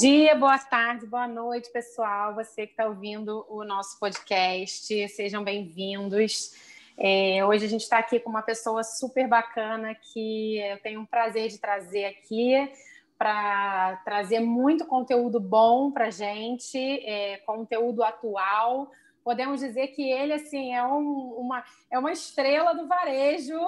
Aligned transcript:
dia, 0.00 0.32
boa 0.36 0.56
tarde, 0.56 1.06
boa 1.06 1.26
noite, 1.26 1.72
pessoal. 1.72 2.32
Você 2.36 2.68
que 2.68 2.72
está 2.72 2.86
ouvindo 2.86 3.44
o 3.48 3.64
nosso 3.64 3.98
podcast, 3.98 5.08
sejam 5.08 5.42
bem-vindos. 5.42 6.52
É, 6.96 7.44
hoje 7.44 7.64
a 7.64 7.68
gente 7.68 7.80
está 7.80 7.98
aqui 7.98 8.20
com 8.20 8.30
uma 8.30 8.42
pessoa 8.42 8.84
super 8.84 9.26
bacana 9.26 9.96
que 9.96 10.56
eu 10.58 10.78
tenho 10.82 11.00
um 11.00 11.04
prazer 11.04 11.48
de 11.48 11.58
trazer 11.58 12.04
aqui 12.04 12.70
para 13.18 13.96
trazer 14.04 14.38
muito 14.38 14.86
conteúdo 14.86 15.40
bom 15.40 15.90
para 15.90 16.10
gente, 16.10 16.78
é, 16.78 17.38
conteúdo 17.38 18.04
atual. 18.04 18.92
Podemos 19.24 19.58
dizer 19.58 19.88
que 19.88 20.08
ele 20.08 20.32
assim 20.32 20.76
é, 20.76 20.86
um, 20.86 21.34
uma, 21.38 21.64
é 21.90 21.98
uma 21.98 22.12
estrela 22.12 22.72
do 22.72 22.86
varejo 22.86 23.58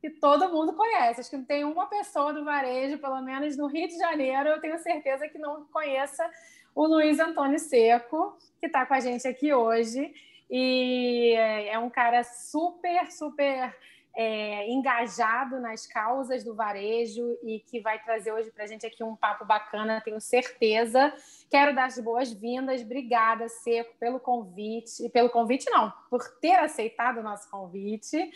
que 0.00 0.10
todo 0.10 0.50
mundo 0.50 0.74
conhece. 0.74 1.20
Acho 1.20 1.30
que 1.30 1.36
não 1.36 1.44
tem 1.44 1.64
uma 1.64 1.86
pessoa 1.86 2.32
do 2.32 2.44
varejo, 2.44 2.98
pelo 2.98 3.20
menos 3.22 3.56
no 3.56 3.66
Rio 3.66 3.88
de 3.88 3.98
Janeiro, 3.98 4.48
eu 4.50 4.60
tenho 4.60 4.78
certeza 4.78 5.28
que 5.28 5.38
não 5.38 5.64
conheça 5.66 6.28
o 6.74 6.86
Luiz 6.86 7.18
Antônio 7.18 7.58
Seco, 7.58 8.36
que 8.60 8.66
está 8.66 8.84
com 8.84 8.94
a 8.94 9.00
gente 9.00 9.26
aqui 9.26 9.52
hoje. 9.52 10.12
E 10.50 11.34
é 11.34 11.78
um 11.78 11.90
cara 11.90 12.22
super, 12.22 13.10
super 13.10 13.74
é, 14.16 14.66
engajado 14.70 15.60
nas 15.60 15.86
causas 15.86 16.42
do 16.42 16.54
varejo 16.54 17.38
e 17.42 17.60
que 17.60 17.80
vai 17.80 18.02
trazer 18.02 18.32
hoje 18.32 18.50
para 18.50 18.64
a 18.64 18.66
gente 18.66 18.86
aqui 18.86 19.04
um 19.04 19.14
papo 19.14 19.44
bacana, 19.44 20.00
tenho 20.00 20.18
certeza. 20.20 21.12
Quero 21.50 21.74
dar 21.74 21.84
as 21.84 21.98
boas-vindas, 21.98 22.80
obrigada, 22.80 23.46
Seco, 23.50 23.94
pelo 24.00 24.18
convite, 24.18 25.06
pelo 25.10 25.28
convite 25.28 25.68
não, 25.70 25.92
por 26.08 26.26
ter 26.40 26.56
aceitado 26.56 27.18
o 27.18 27.22
nosso 27.22 27.50
convite, 27.50 28.30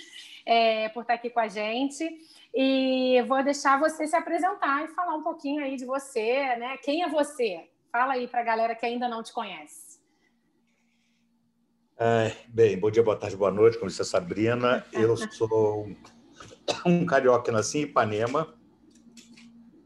é, 0.45 0.91
por 0.91 1.00
estar 1.00 1.14
aqui 1.14 1.31
com 1.31 1.41
a 1.41 1.48
gente. 1.48 2.06
E 2.55 3.22
vou 3.27 3.42
deixar 3.42 3.81
você 3.81 4.06
se 4.06 4.15
apresentar 4.15 4.84
e 4.84 4.89
falar 4.89 5.15
um 5.15 5.22
pouquinho 5.22 5.65
aí 5.65 5.77
de 5.77 5.87
você, 5.87 6.56
né? 6.56 6.77
Quem 6.78 7.03
é 7.03 7.09
você? 7.09 7.67
Fala 7.91 8.12
aí 8.15 8.28
para 8.28 8.41
a 8.41 8.44
galera 8.44 8.75
que 8.75 8.84
ainda 8.84 9.09
não 9.09 9.22
te 9.22 9.33
conhece. 9.33 9.89
É, 12.03 12.34
bem, 12.48 12.79
bom 12.79 12.91
dia, 12.91 13.03
boa 13.03 13.15
tarde, 13.15 13.37
boa 13.37 13.51
noite, 13.51 13.77
como 13.77 13.91
disse 13.91 14.01
a 14.01 14.06
Sabrina. 14.06 14.87
Eu 14.91 15.15
sou 15.19 15.87
um, 16.87 17.05
carioca 17.05 17.53
nasci 17.53 17.81
em 17.81 17.83
Ipanema, 17.83 18.55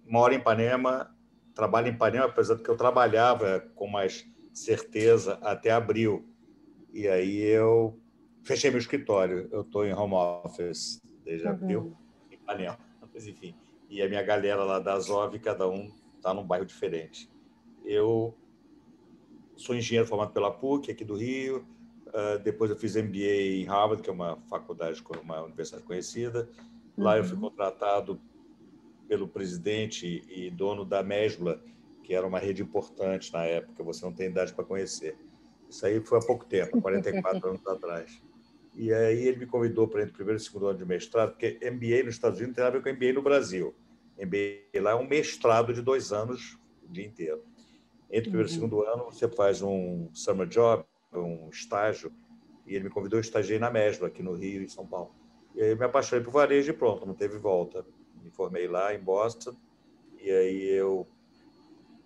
moro 0.06 0.32
em 0.32 0.36
Ipanema, 0.36 1.12
trabalho 1.56 1.88
em 1.88 1.90
Ipanema, 1.90 2.26
apesar 2.26 2.54
de 2.54 2.62
que 2.62 2.70
eu 2.70 2.76
trabalhava 2.76 3.68
com 3.74 3.88
mais 3.88 4.24
certeza 4.52 5.40
até 5.42 5.72
abril. 5.72 6.24
E 6.92 7.08
aí 7.08 7.40
eu 7.40 7.98
fechei 8.44 8.70
meu 8.70 8.78
escritório. 8.78 9.48
Eu 9.50 9.62
estou 9.62 9.84
em 9.84 9.92
home 9.92 10.14
office 10.14 11.02
desde 11.24 11.48
uhum. 11.48 11.52
abril, 11.52 11.96
em 12.30 12.34
Ipanema. 12.34 12.78
Mas, 13.12 13.26
enfim, 13.26 13.56
e 13.90 14.00
a 14.00 14.08
minha 14.08 14.22
galera 14.22 14.62
lá 14.62 14.78
da 14.78 14.92
Azov, 14.92 15.36
cada 15.40 15.68
um 15.68 15.92
está 16.16 16.32
num 16.32 16.46
bairro 16.46 16.64
diferente. 16.64 17.28
Eu 17.84 18.38
sou 19.56 19.74
engenheiro 19.74 20.06
formado 20.06 20.32
pela 20.32 20.52
PUC, 20.52 20.92
aqui 20.92 21.04
do 21.04 21.16
Rio, 21.16 21.66
Uh, 22.14 22.38
depois 22.44 22.70
eu 22.70 22.76
fiz 22.76 22.94
MBA 22.94 23.58
em 23.58 23.64
Harvard, 23.64 24.00
que 24.00 24.08
é 24.08 24.12
uma 24.12 24.36
faculdade, 24.48 25.02
uma 25.20 25.42
universidade 25.42 25.82
conhecida. 25.82 26.48
Lá 26.96 27.12
uhum. 27.12 27.16
eu 27.18 27.24
fui 27.24 27.34
uhum. 27.34 27.40
contratado 27.40 28.20
pelo 29.08 29.26
presidente 29.26 30.22
e 30.28 30.48
dono 30.48 30.84
da 30.84 31.02
Mesbla, 31.02 31.60
que 32.04 32.14
era 32.14 32.24
uma 32.24 32.38
rede 32.38 32.62
importante 32.62 33.32
na 33.32 33.44
época, 33.44 33.82
você 33.82 34.04
não 34.04 34.12
tem 34.12 34.28
idade 34.28 34.54
para 34.54 34.64
conhecer. 34.64 35.16
Isso 35.68 35.84
aí 35.84 36.00
foi 36.00 36.18
há 36.18 36.20
pouco 36.20 36.44
tempo, 36.44 36.80
44 36.80 37.48
anos 37.48 37.66
atrás. 37.66 38.22
E 38.76 38.92
aí 38.92 39.26
ele 39.26 39.38
me 39.38 39.46
convidou 39.46 39.88
para 39.88 40.02
entre 40.02 40.12
o 40.12 40.16
primeiro 40.16 40.40
e 40.40 40.44
segundo 40.44 40.68
ano 40.68 40.78
de 40.78 40.84
mestrado, 40.84 41.30
porque 41.30 41.58
MBA 41.62 42.04
nos 42.04 42.14
Estados 42.14 42.38
Unidos 42.38 42.48
não 42.48 42.54
tem 42.54 42.64
nada 42.64 42.76
a 42.76 42.80
ver 42.80 42.82
com 42.82 42.96
MBA 42.96 43.12
no 43.12 43.22
Brasil. 43.22 43.74
MBA 44.18 44.82
lá 44.82 44.92
é 44.92 44.94
um 44.94 45.06
mestrado 45.06 45.72
de 45.72 45.82
dois 45.82 46.12
anos, 46.12 46.58
o 46.82 46.92
dia 46.92 47.04
inteiro. 47.04 47.42
Entre 48.10 48.28
o 48.28 48.32
primeiro 48.32 48.48
uhum. 48.48 48.52
e 48.52 48.54
segundo 48.54 48.82
ano, 48.82 49.04
você 49.06 49.28
faz 49.28 49.62
um 49.62 50.08
summer 50.12 50.46
job, 50.46 50.83
um 51.22 51.48
estágio, 51.48 52.12
e 52.66 52.74
ele 52.74 52.84
me 52.84 52.90
convidou, 52.90 53.18
eu 53.18 53.22
estagiei 53.22 53.58
na 53.58 53.70
Mesbla, 53.70 54.08
aqui 54.08 54.22
no 54.22 54.34
Rio 54.34 54.62
e 54.62 54.68
São 54.68 54.86
Paulo. 54.86 55.14
E 55.54 55.62
aí 55.62 55.70
eu 55.70 55.76
me 55.76 55.84
apaixonei 55.84 56.24
por 56.24 56.32
varejo 56.32 56.70
e 56.70 56.74
pronto, 56.74 57.06
não 57.06 57.14
teve 57.14 57.38
volta. 57.38 57.84
Me 58.22 58.30
formei 58.30 58.66
lá 58.66 58.94
em 58.94 58.98
Boston, 58.98 59.54
e 60.20 60.30
aí 60.30 60.68
eu 60.70 61.06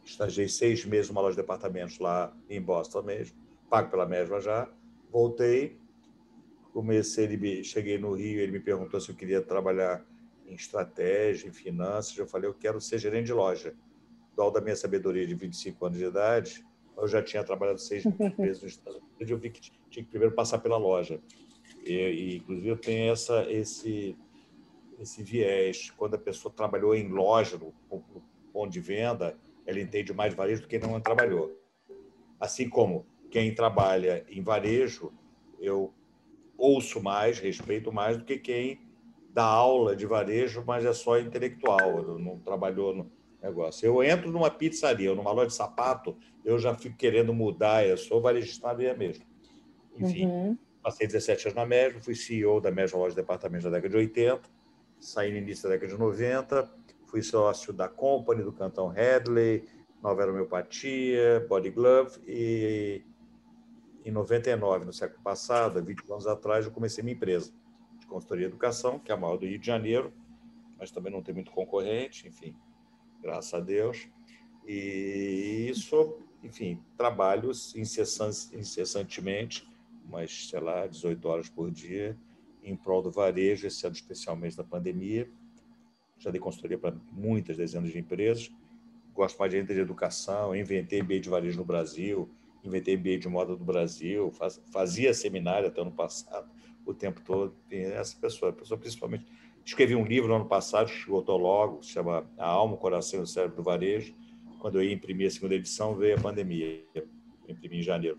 estagiei 0.04 0.48
seis 0.48 0.84
meses 0.84 1.08
numa 1.08 1.20
loja 1.20 1.36
de 1.36 1.42
departamentos 1.42 1.98
lá 1.98 2.34
em 2.48 2.60
Boston 2.60 3.02
mesmo, 3.02 3.36
pago 3.70 3.90
pela 3.90 4.06
Mesbla 4.06 4.40
já. 4.40 4.68
Voltei, 5.10 5.78
comecei, 6.72 7.24
ele, 7.24 7.64
cheguei 7.64 7.98
no 7.98 8.14
Rio, 8.14 8.40
ele 8.40 8.52
me 8.52 8.60
perguntou 8.60 9.00
se 9.00 9.10
eu 9.10 9.14
queria 9.14 9.40
trabalhar 9.40 10.04
em 10.46 10.54
estratégia, 10.54 11.48
em 11.48 11.52
finanças. 11.52 12.16
Eu 12.16 12.26
falei, 12.26 12.48
eu 12.48 12.54
quero 12.54 12.80
ser 12.80 12.98
gerente 12.98 13.26
de 13.26 13.32
loja. 13.32 13.74
Do 14.34 14.50
da 14.50 14.60
minha 14.60 14.76
sabedoria 14.76 15.26
de 15.26 15.34
25 15.34 15.86
anos 15.86 15.98
de 15.98 16.04
idade, 16.04 16.64
eu 16.98 17.08
já 17.08 17.22
tinha 17.22 17.44
trabalhado 17.44 17.78
seis 17.78 18.04
meses 18.38 18.62
nos 18.62 18.72
Estados 18.72 19.00
Unidos, 19.00 19.30
eu 19.30 19.38
vi 19.38 19.50
que 19.50 19.60
tinha 19.60 20.04
que 20.04 20.10
primeiro 20.10 20.34
passar 20.34 20.58
pela 20.58 20.76
loja. 20.76 21.20
E, 21.84 21.92
e, 21.92 22.36
inclusive, 22.38 22.68
eu 22.68 22.76
tenho 22.76 23.12
essa, 23.12 23.50
esse, 23.50 24.16
esse 24.98 25.22
viés. 25.22 25.90
Quando 25.96 26.14
a 26.14 26.18
pessoa 26.18 26.52
trabalhou 26.52 26.94
em 26.94 27.08
loja, 27.08 27.56
no, 27.56 27.72
no 27.90 28.22
ponto 28.52 28.70
de 28.70 28.80
venda, 28.80 29.36
ela 29.66 29.80
entende 29.80 30.12
mais 30.12 30.34
varejo 30.34 30.62
do 30.62 30.68
que 30.68 30.78
não 30.78 31.00
trabalhou. 31.00 31.56
Assim 32.40 32.68
como 32.68 33.06
quem 33.30 33.54
trabalha 33.54 34.24
em 34.28 34.42
varejo, 34.42 35.12
eu 35.60 35.92
ouço 36.56 37.02
mais, 37.02 37.38
respeito 37.38 37.92
mais 37.92 38.16
do 38.16 38.24
que 38.24 38.38
quem 38.38 38.80
dá 39.30 39.44
aula 39.44 39.94
de 39.94 40.06
varejo, 40.06 40.64
mas 40.66 40.84
é 40.84 40.92
só 40.92 41.18
intelectual, 41.18 42.18
não 42.18 42.38
trabalhou 42.40 42.94
no 42.94 43.17
negócio. 43.42 43.86
Eu 43.86 44.02
entro 44.02 44.30
numa 44.30 44.50
pizzaria 44.50 45.10
ou 45.10 45.16
numa 45.16 45.32
loja 45.32 45.48
de 45.48 45.54
sapato, 45.54 46.16
eu 46.44 46.58
já 46.58 46.74
fico 46.74 46.96
querendo 46.96 47.32
mudar, 47.32 47.86
eu 47.86 47.96
sou 47.96 48.20
varejista 48.20 48.72
mesmo. 48.74 49.24
Enfim, 49.96 50.26
uhum. 50.26 50.58
passei 50.82 51.06
17 51.06 51.48
anos 51.48 51.56
na 51.56 51.66
Mesmo, 51.66 52.00
fui 52.00 52.14
CEO 52.14 52.60
da 52.60 52.70
Mesmo 52.70 52.98
Loja 52.98 53.10
de 53.10 53.16
Departamento 53.16 53.64
da 53.64 53.70
década 53.70 53.88
de 53.88 53.96
80, 53.96 54.42
saí 55.00 55.30
no 55.30 55.38
início 55.38 55.64
da 55.64 55.74
década 55.74 55.92
de 55.92 55.98
90, 55.98 56.70
fui 57.06 57.22
sócio 57.22 57.72
da 57.72 57.88
Company, 57.88 58.42
do 58.42 58.52
Cantão 58.52 58.88
Headley, 58.88 59.64
Nova 60.02 60.24
Homeopatia, 60.24 61.44
Body 61.48 61.70
Glove 61.70 62.20
e 62.26 63.02
em 64.04 64.10
99, 64.10 64.84
no 64.86 64.92
século 64.92 65.22
passado, 65.22 65.82
20 65.82 66.10
anos 66.10 66.26
atrás, 66.26 66.64
eu 66.64 66.70
comecei 66.70 67.02
minha 67.02 67.14
empresa 67.14 67.52
de 67.98 68.06
consultoria 68.06 68.46
e 68.46 68.48
educação, 68.48 68.98
que 68.98 69.10
é 69.10 69.14
a 69.14 69.18
maior 69.18 69.36
do 69.36 69.44
Rio 69.44 69.58
de 69.58 69.66
Janeiro, 69.66 70.12
mas 70.78 70.90
também 70.90 71.12
não 71.12 71.22
tem 71.22 71.34
muito 71.34 71.50
concorrente, 71.50 72.26
enfim, 72.26 72.56
graças 73.22 73.54
a 73.54 73.60
Deus. 73.60 74.08
E 74.66 75.68
isso, 75.70 76.18
enfim, 76.42 76.82
trabalho 76.96 77.50
incessantemente, 78.54 79.66
mas, 80.04 80.48
sei 80.48 80.60
lá, 80.60 80.86
18 80.86 81.28
horas 81.28 81.48
por 81.48 81.70
dia, 81.70 82.16
em 82.62 82.76
prol 82.76 83.02
do 83.02 83.10
varejo, 83.10 83.66
esse 83.66 83.86
ano 83.86 83.94
especialmente 83.94 84.56
da 84.56 84.64
pandemia. 84.64 85.30
Já 86.18 86.30
dei 86.30 86.40
consultoria 86.40 86.78
para 86.78 86.96
muitas 87.12 87.56
dezenas 87.56 87.90
de 87.90 87.98
empresas. 87.98 88.50
Gosto 89.14 89.38
mais 89.38 89.50
de 89.50 89.58
educação, 89.58 90.54
inventei 90.54 91.02
MBA 91.02 91.20
de 91.20 91.28
varejo 91.28 91.58
no 91.58 91.64
Brasil, 91.64 92.30
inventei 92.62 92.96
MBA 92.96 93.18
de 93.18 93.28
moda 93.28 93.56
do 93.56 93.64
Brasil, 93.64 94.30
faz, 94.30 94.60
fazia 94.70 95.12
seminário 95.14 95.68
até 95.68 95.80
ano 95.80 95.92
passado, 95.92 96.50
o 96.84 96.94
tempo 96.94 97.20
todo. 97.22 97.54
Essa 97.70 98.16
pessoa, 98.18 98.50
a 98.50 98.54
pessoa 98.54 98.78
principalmente 98.78 99.26
Escrevi 99.68 99.94
um 99.94 100.02
livro 100.02 100.28
no 100.28 100.36
ano 100.36 100.46
passado, 100.46 100.90
esgotou 100.90 101.36
logo, 101.36 101.82
se 101.82 101.90
chama 101.90 102.26
A 102.38 102.46
Alma, 102.46 102.72
o 102.72 102.78
Coração 102.78 103.20
e 103.20 103.22
o 103.24 103.26
Cérebro 103.26 103.58
do 103.58 103.62
Varejo. 103.62 104.14
Quando 104.60 104.80
eu 104.80 104.82
ia 104.82 104.94
imprimir 104.94 105.26
a 105.26 105.30
segunda 105.30 105.54
edição, 105.56 105.94
veio 105.94 106.16
a 106.16 106.18
pandemia. 106.18 106.82
Eu 106.94 107.06
imprimi 107.46 107.80
em 107.80 107.82
janeiro. 107.82 108.18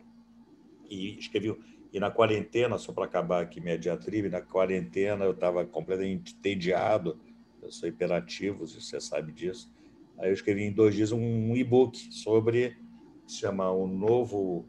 E 0.87 1.17
escrevi. 1.17 1.57
E 1.91 1.99
na 1.99 2.11
quarentena, 2.11 2.77
só 2.77 2.93
para 2.93 3.05
acabar 3.05 3.41
aqui 3.41 3.59
minha 3.59 3.79
diatribe, 3.79 4.29
na 4.29 4.43
quarentena 4.43 5.25
eu 5.25 5.31
estava 5.31 5.65
completamente 5.65 6.35
entediado. 6.35 7.19
Eu 7.63 7.71
sou 7.71 7.89
hiperativo, 7.89 8.67
você 8.67 9.01
sabe 9.01 9.31
disso. 9.31 9.73
Aí 10.19 10.29
eu 10.29 10.33
escrevi 10.33 10.61
em 10.61 10.71
dois 10.71 10.93
dias 10.93 11.11
um 11.11 11.55
e-book 11.55 11.97
sobre, 12.13 12.77
se 13.25 13.39
chama 13.39 13.71
O 13.71 13.87
Novo, 13.87 14.67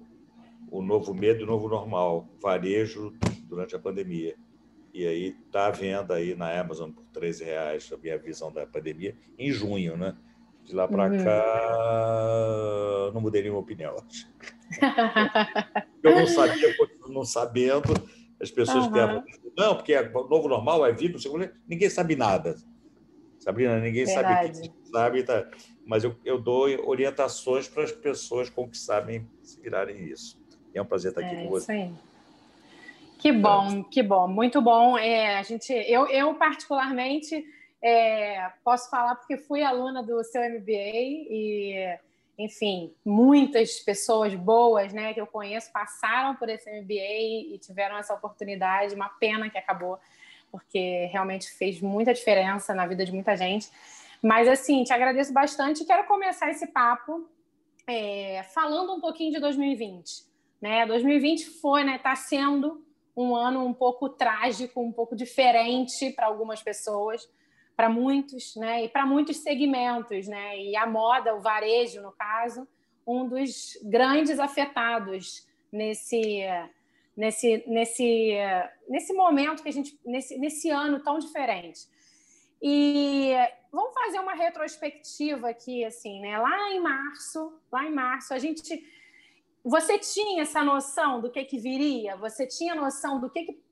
o 0.71 0.81
Novo 0.81 1.13
Medo 1.13 1.41
e 1.41 1.45
o 1.45 1.47
Novo 1.47 1.69
Normal, 1.69 2.27
Varejo 2.41 3.13
durante 3.47 3.77
a 3.77 3.79
Pandemia. 3.79 4.35
E 4.93 5.07
aí 5.07 5.37
está 5.47 5.67
à 5.67 5.71
venda 5.71 6.15
aí 6.15 6.35
na 6.35 6.59
Amazon 6.59 6.91
por 6.91 7.05
13 7.13 7.45
reais 7.45 7.91
a 7.93 7.97
minha 7.97 8.19
visão 8.19 8.53
da 8.53 8.67
pandemia, 8.67 9.17
em 9.39 9.51
junho, 9.51 9.97
né? 9.97 10.17
De 10.65 10.75
lá 10.75 10.87
para 10.87 11.11
uhum. 11.11 11.25
cá, 11.25 13.11
não 13.15 13.21
mudei 13.21 13.43
nenhuma 13.43 13.61
opinião. 13.61 13.97
Eu 16.03 16.15
não 16.15 16.27
sabia, 16.27 16.77
não 17.09 17.25
sabendo, 17.25 17.95
as 18.41 18.51
pessoas 18.51 18.87
uhum. 18.87 18.93
querem. 18.93 19.23
Não, 19.57 19.75
porque 19.75 19.95
é 19.95 20.09
novo 20.09 20.49
normal, 20.49 20.85
é 20.85 20.93
vida, 20.93 21.19
ninguém 21.67 21.89
sabe 21.89 22.17
nada. 22.17 22.57
Sabrina, 23.39 23.81
ninguém 23.81 24.05
Verdade. 24.05 24.59
sabe 24.59 24.69
o 24.69 24.73
que 24.73 24.91
sabe, 24.91 25.23
tá? 25.23 25.49
mas 25.91 26.05
eu, 26.05 26.15
eu 26.25 26.41
dou 26.41 26.69
orientações 26.89 27.67
para 27.67 27.83
as 27.83 27.91
pessoas 27.91 28.49
com 28.49 28.69
que 28.69 28.79
sabem 28.79 29.29
se 29.43 29.61
virarem 29.61 30.05
isso. 30.05 30.41
E 30.73 30.79
é 30.79 30.83
um 30.83 30.85
prazer 30.85 31.11
estar 31.11 31.21
aqui 31.21 31.35
é, 31.35 31.43
com 31.43 31.51
você. 31.51 31.63
Isso 31.63 31.73
aí. 31.73 32.10
Que 33.21 33.31
bom, 33.31 33.85
que 33.85 34.03
bom, 34.03 34.27
muito 34.27 34.63
bom. 34.63 34.97
É, 34.97 35.37
a 35.37 35.43
gente, 35.43 35.71
eu, 35.71 36.07
eu 36.07 36.35
particularmente 36.35 37.45
é, 37.83 38.51
posso 38.65 38.89
falar 38.89 39.15
porque 39.15 39.37
fui 39.37 39.63
aluna 39.63 40.03
do 40.03 40.25
seu 40.25 40.41
MBA 40.43 40.73
e 41.31 41.99
enfim, 42.39 42.95
muitas 43.05 43.79
pessoas 43.81 44.35
boas, 44.35 44.95
né, 44.95 45.13
que 45.13 45.21
eu 45.21 45.27
conheço 45.27 45.71
passaram 45.71 46.35
por 46.35 46.49
esse 46.49 46.71
MBA 46.81 47.53
e 47.55 47.59
tiveram 47.59 47.99
essa 47.99 48.15
oportunidade. 48.15 48.95
Uma 48.95 49.11
pena 49.11 49.51
que 49.51 49.59
acabou, 49.59 49.99
porque 50.51 51.11
realmente 51.13 51.51
fez 51.51 51.79
muita 51.83 52.15
diferença 52.15 52.75
na 52.75 52.87
vida 52.87 53.05
de 53.05 53.13
muita 53.13 53.37
gente. 53.37 53.69
Mas 54.23 54.49
assim, 54.49 54.83
te 54.83 54.95
agradeço 54.95 55.31
bastante. 55.31 55.85
Quero 55.85 56.05
começar 56.05 56.51
esse 56.51 56.69
papo 56.69 57.29
é, 57.87 58.43
falando 58.55 58.95
um 58.95 59.01
pouquinho 59.03 59.33
de 59.33 59.41
2020. 59.41 60.25
Né? 60.63 60.87
2020 60.87 61.45
foi, 61.61 61.85
né? 61.85 61.97
Está 61.97 62.17
sendo 62.17 62.83
um 63.17 63.35
ano 63.35 63.65
um 63.65 63.75
pouco 63.75 64.09
trágico, 64.09 64.81
um 64.81 64.93
pouco 64.93 65.17
diferente 65.17 66.11
para 66.11 66.27
algumas 66.27 66.63
pessoas, 66.63 67.29
para 67.77 67.89
muitos, 67.89 68.57
né? 68.57 68.85
E 68.85 68.89
para 68.89 69.07
muitos 69.07 69.39
segmentos, 69.39 70.29
né? 70.29 70.59
E 70.59 70.77
a 70.77 70.87
moda, 70.87 71.35
o 71.35 71.41
varejo, 71.41 72.03
no 72.03 72.13
caso, 72.13 72.67
um 73.07 73.27
dos 73.27 73.79
grandes 73.83 74.39
afetados 74.39 75.47
nesse 75.73 76.43
nesse 77.17 77.65
nesse 77.67 78.35
nesse 78.89 79.13
momento 79.13 79.63
que 79.63 79.69
a 79.69 79.73
gente 79.73 79.99
nesse 80.05 80.39
nesse 80.39 80.71
ano 80.71 81.01
tão 81.01 81.19
diferente. 81.19 81.81
E 82.63 83.33
vamos 83.73 83.95
fazer 83.95 84.19
uma 84.19 84.35
retrospectiva 84.35 85.49
aqui, 85.49 85.85
assim, 85.85 86.21
né? 86.21 86.39
Lá 86.39 86.71
em 86.73 86.81
março, 86.81 87.59
lá 87.73 87.85
em 87.85 87.93
março, 87.93 88.35
a 88.35 88.39
gente. 88.39 88.85
Você 89.65 89.99
tinha 89.99 90.43
essa 90.43 90.65
noção 90.65 91.21
do 91.21 91.31
que 91.31 91.45
que 91.45 91.59
viria? 91.59 92.17
Você 92.17 92.47
tinha 92.47 92.75
noção 92.75 93.21
do 93.21 93.29
que, 93.29 93.45
que 93.45 93.71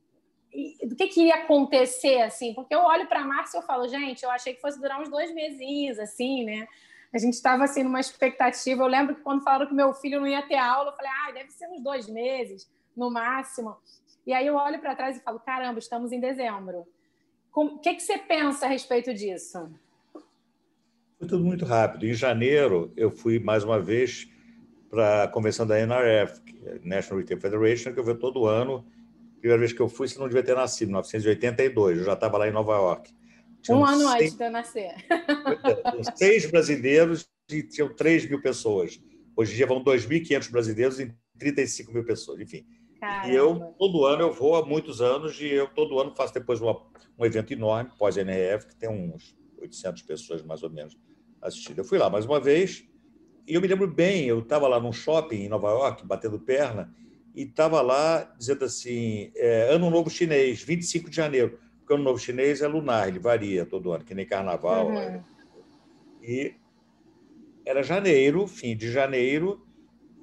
do 0.87 0.97
que, 0.97 1.09
que 1.09 1.23
ia 1.27 1.37
acontecer, 1.37 2.23
assim? 2.23 2.55
Porque 2.55 2.75
eu 2.75 2.81
olho 2.81 3.07
para 3.07 3.25
março 3.25 3.57
e 3.57 3.59
eu 3.59 3.63
falo, 3.63 3.87
gente, 3.87 4.23
eu 4.23 4.31
achei 4.31 4.55
que 4.55 4.61
fosse 4.61 4.81
durar 4.81 5.01
uns 5.01 5.09
dois 5.09 5.33
meses, 5.35 5.99
assim, 5.99 6.45
né? 6.45 6.67
A 7.13 7.19
gente 7.19 7.35
estava 7.35 7.65
assim 7.65 7.83
numa 7.83 8.01
expectativa. 8.01 8.83
Eu 8.83 8.87
lembro 8.87 9.15
que 9.15 9.23
quando 9.23 9.43
falaram 9.43 9.67
que 9.67 9.75
meu 9.75 9.93
filho 9.95 10.21
não 10.21 10.27
ia 10.27 10.43
ter 10.43 10.57
aula, 10.57 10.91
eu 10.91 10.97
falei, 10.97 11.11
ah, 11.11 11.33
deve 11.33 11.51
ser 11.51 11.69
uns 11.69 11.83
dois 11.83 12.09
meses 12.09 12.69
no 12.97 13.11
máximo. 13.11 13.77
E 14.27 14.33
aí 14.33 14.47
eu 14.47 14.57
olho 14.57 14.79
para 14.79 14.95
trás 14.95 15.17
e 15.17 15.21
falo, 15.21 15.41
caramba, 15.41 15.79
estamos 15.79 16.13
em 16.13 16.21
dezembro. 16.21 16.87
O 17.55 17.79
que, 17.79 17.95
que 17.95 18.03
você 18.03 18.19
pensa 18.19 18.67
a 18.67 18.69
respeito 18.69 19.13
disso? 19.15 19.71
Foi 21.19 21.27
tudo 21.27 21.45
muito 21.45 21.65
rápido. 21.65 22.07
Em 22.07 22.15
janeiro, 22.15 22.93
eu 22.97 23.11
fui 23.11 23.39
mais 23.39 23.65
uma 23.65 23.81
vez 23.81 24.29
para 24.91 25.25
a 25.25 25.29
convenção 25.29 25.67
da 25.67 25.79
NRF, 25.79 26.41
é 26.65 26.81
National 26.83 27.21
Retail 27.21 27.41
Federation, 27.41 27.93
que 27.93 28.01
eu 28.01 28.05
vejo 28.05 28.19
todo 28.19 28.47
ano. 28.47 28.87
Primeira 29.41 29.59
vez 29.59 29.73
que 29.73 29.81
eu 29.81 29.89
fui, 29.89 30.09
você 30.09 30.19
não 30.19 30.27
devia 30.27 30.43
ter 30.43 30.57
nascido, 30.57 30.89
em 30.89 30.93
1982. 30.93 31.99
Eu 31.99 32.05
já 32.05 32.15
estava 32.15 32.39
lá 32.39 32.49
em 32.49 32.53
Nova 32.53 32.75
York. 32.75 33.15
Um 33.71 33.85
ano 33.85 34.09
seis... 34.09 34.15
antes 34.15 34.35
de 34.35 34.45
eu 34.45 34.51
nascer. 34.51 34.95
Tinham 35.91 36.17
seis 36.17 36.51
brasileiros 36.51 37.29
e 37.51 37.63
tinham 37.63 37.95
3 37.95 38.29
mil 38.29 38.41
pessoas. 38.41 39.01
Hoje 39.37 39.53
em 39.53 39.57
dia 39.57 39.67
vão 39.67 39.83
2.500 39.83 40.51
brasileiros 40.51 41.01
e 41.01 41.15
35 41.39 41.93
mil 41.93 42.05
pessoas, 42.05 42.41
enfim. 42.41 42.67
Caramba. 43.01 43.29
E 43.29 43.37
eu, 43.37 43.75
todo 43.79 44.05
ano, 44.05 44.23
eu 44.23 44.33
vou 44.33 44.57
há 44.57 44.67
muitos 44.67 45.01
anos 45.01 45.41
e 45.41 45.47
eu 45.47 45.69
todo 45.69 46.01
ano 46.01 46.15
faço 46.15 46.35
depois 46.35 46.61
uma, 46.61 46.81
um 47.17 47.25
evento 47.25 47.53
enorme, 47.53 47.91
pós-NRF, 47.97 48.67
que 48.67 48.77
tem 48.77 48.89
uns 48.89 49.37
800 49.61 50.03
pessoas 50.03 50.43
mais 50.43 50.63
ou 50.63 50.71
menos 50.71 50.97
assistindo. 51.41 51.79
Eu 51.79 51.85
fui 51.85 51.99
lá 51.99 52.11
mais 52.11 52.25
uma 52.25 52.41
vez 52.41 52.85
eu 53.55 53.61
me 53.61 53.69
lembro 53.69 53.87
bem, 53.87 54.27
eu 54.27 54.41
estava 54.41 54.69
lá 54.69 54.79
num 54.79 54.93
shopping 54.93 55.45
em 55.45 55.49
Nova 55.49 55.71
York, 55.71 56.07
batendo 56.07 56.39
perna, 56.39 56.95
e 57.35 57.43
estava 57.43 57.81
lá 57.81 58.35
dizendo 58.37 58.65
assim, 58.65 59.31
é, 59.37 59.69
Ano 59.71 59.91
Novo 59.91 60.11
Chinês, 60.11 60.63
25 60.63 61.09
de 61.09 61.17
janeiro, 61.17 61.59
porque 61.79 61.93
o 61.93 61.97
Ano 61.97 62.05
Novo 62.05 62.19
Chinês 62.19 62.61
é 62.61 62.69
lunar, 62.69 63.09
ele 63.09 63.19
varia 63.19 63.65
todo 63.65 63.93
ano, 63.93 64.05
que 64.05 64.15
nem 64.15 64.27
Carnaval. 64.27 64.89
Uhum. 64.89 65.23
E 66.23 66.55
era 67.65 67.83
janeiro, 67.83 68.47
fim 68.47 68.77
de 68.77 68.91
janeiro, 68.91 69.65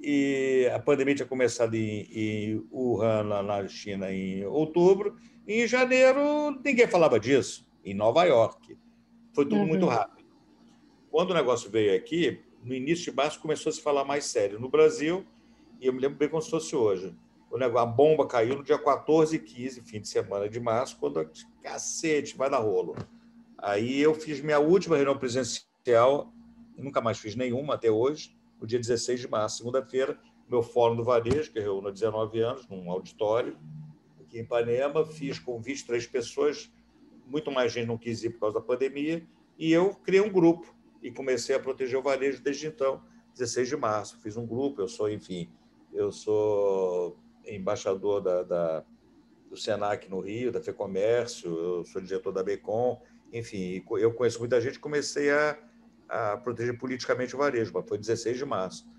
e 0.00 0.70
a 0.74 0.78
pandemia 0.78 1.14
tinha 1.14 1.26
começado 1.26 1.74
em, 1.74 2.06
em 2.12 2.66
Wuhan, 2.70 3.22
na 3.24 3.66
China, 3.66 4.12
em 4.12 4.44
outubro, 4.44 5.16
e 5.46 5.62
em 5.62 5.66
janeiro 5.66 6.60
ninguém 6.64 6.86
falava 6.86 7.18
disso, 7.18 7.66
em 7.84 7.94
Nova 7.94 8.24
York. 8.24 8.76
Foi 9.34 9.44
tudo 9.44 9.56
uhum. 9.56 9.66
muito 9.66 9.86
rápido. 9.86 10.28
Quando 11.10 11.30
o 11.30 11.34
negócio 11.34 11.70
veio 11.70 11.96
aqui, 11.96 12.40
no 12.66 12.74
início 12.74 13.12
de 13.12 13.16
março 13.16 13.40
começou 13.40 13.70
a 13.70 13.72
se 13.72 13.80
falar 13.80 14.04
mais 14.04 14.24
sério. 14.24 14.58
No 14.58 14.68
Brasil, 14.68 15.24
e 15.80 15.86
eu 15.86 15.92
me 15.92 16.00
lembro 16.00 16.18
bem 16.18 16.28
como 16.28 16.42
se 16.42 16.50
fosse 16.50 16.74
hoje, 16.74 17.14
a 17.52 17.86
bomba 17.86 18.26
caiu 18.26 18.56
no 18.56 18.64
dia 18.64 18.76
14 18.76 19.36
e 19.36 19.38
15, 19.38 19.82
fim 19.82 20.00
de 20.00 20.08
semana 20.08 20.48
de 20.48 20.58
março, 20.58 20.96
quando 20.98 21.30
cacete, 21.62 22.36
vai 22.36 22.50
dar 22.50 22.58
rolo. 22.58 22.96
Aí 23.56 24.00
eu 24.00 24.12
fiz 24.14 24.40
minha 24.40 24.58
última 24.58 24.96
reunião 24.96 25.16
presencial, 25.16 26.32
nunca 26.76 27.00
mais 27.00 27.18
fiz 27.18 27.36
nenhuma 27.36 27.74
até 27.74 27.88
hoje, 27.88 28.36
no 28.60 28.66
dia 28.66 28.80
16 28.80 29.20
de 29.20 29.28
março, 29.28 29.58
segunda-feira, 29.58 30.18
meu 30.50 30.62
fórum 30.62 30.96
do 30.96 31.04
varejo, 31.04 31.52
que 31.52 31.60
reúne 31.60 31.88
há 31.88 31.92
19 31.92 32.40
anos, 32.40 32.68
num 32.68 32.90
auditório, 32.90 33.56
aqui 34.20 34.38
em 34.38 34.42
Ipanema, 34.42 35.06
fiz 35.06 35.38
com 35.38 35.60
23 35.60 36.04
pessoas, 36.08 36.70
muito 37.26 37.50
mais 37.52 37.72
gente 37.72 37.86
não 37.86 37.96
quis 37.96 38.24
ir 38.24 38.30
por 38.30 38.40
causa 38.40 38.58
da 38.58 38.64
pandemia, 38.64 39.24
e 39.56 39.72
eu 39.72 39.94
criei 39.94 40.20
um 40.20 40.30
grupo 40.30 40.75
e 41.06 41.12
comecei 41.12 41.54
a 41.54 41.60
proteger 41.60 41.96
o 41.96 42.02
varejo 42.02 42.42
desde 42.42 42.66
então, 42.66 43.00
16 43.34 43.68
de 43.68 43.76
março. 43.76 44.18
Fiz 44.18 44.36
um 44.36 44.44
grupo, 44.44 44.82
eu 44.82 44.88
sou, 44.88 45.08
enfim, 45.08 45.48
eu 45.92 46.10
sou 46.10 47.16
embaixador 47.46 48.20
da, 48.20 48.42
da 48.42 48.84
do 49.48 49.56
Senac 49.56 50.10
no 50.10 50.18
Rio, 50.18 50.50
da 50.50 50.60
FEComércio, 50.60 51.56
eu 51.56 51.84
sou 51.84 52.02
diretor 52.02 52.32
da 52.32 52.42
Becom, 52.42 53.00
enfim, 53.32 53.84
eu 53.92 54.12
conheço 54.12 54.40
muita 54.40 54.60
gente, 54.60 54.80
comecei 54.80 55.30
a, 55.30 55.56
a 56.08 56.36
proteger 56.38 56.76
politicamente 56.76 57.36
o 57.36 57.38
varejo, 57.38 57.70
mas 57.72 57.88
foi 57.88 57.98
16 57.98 58.36
de 58.36 58.44
março. 58.44 58.90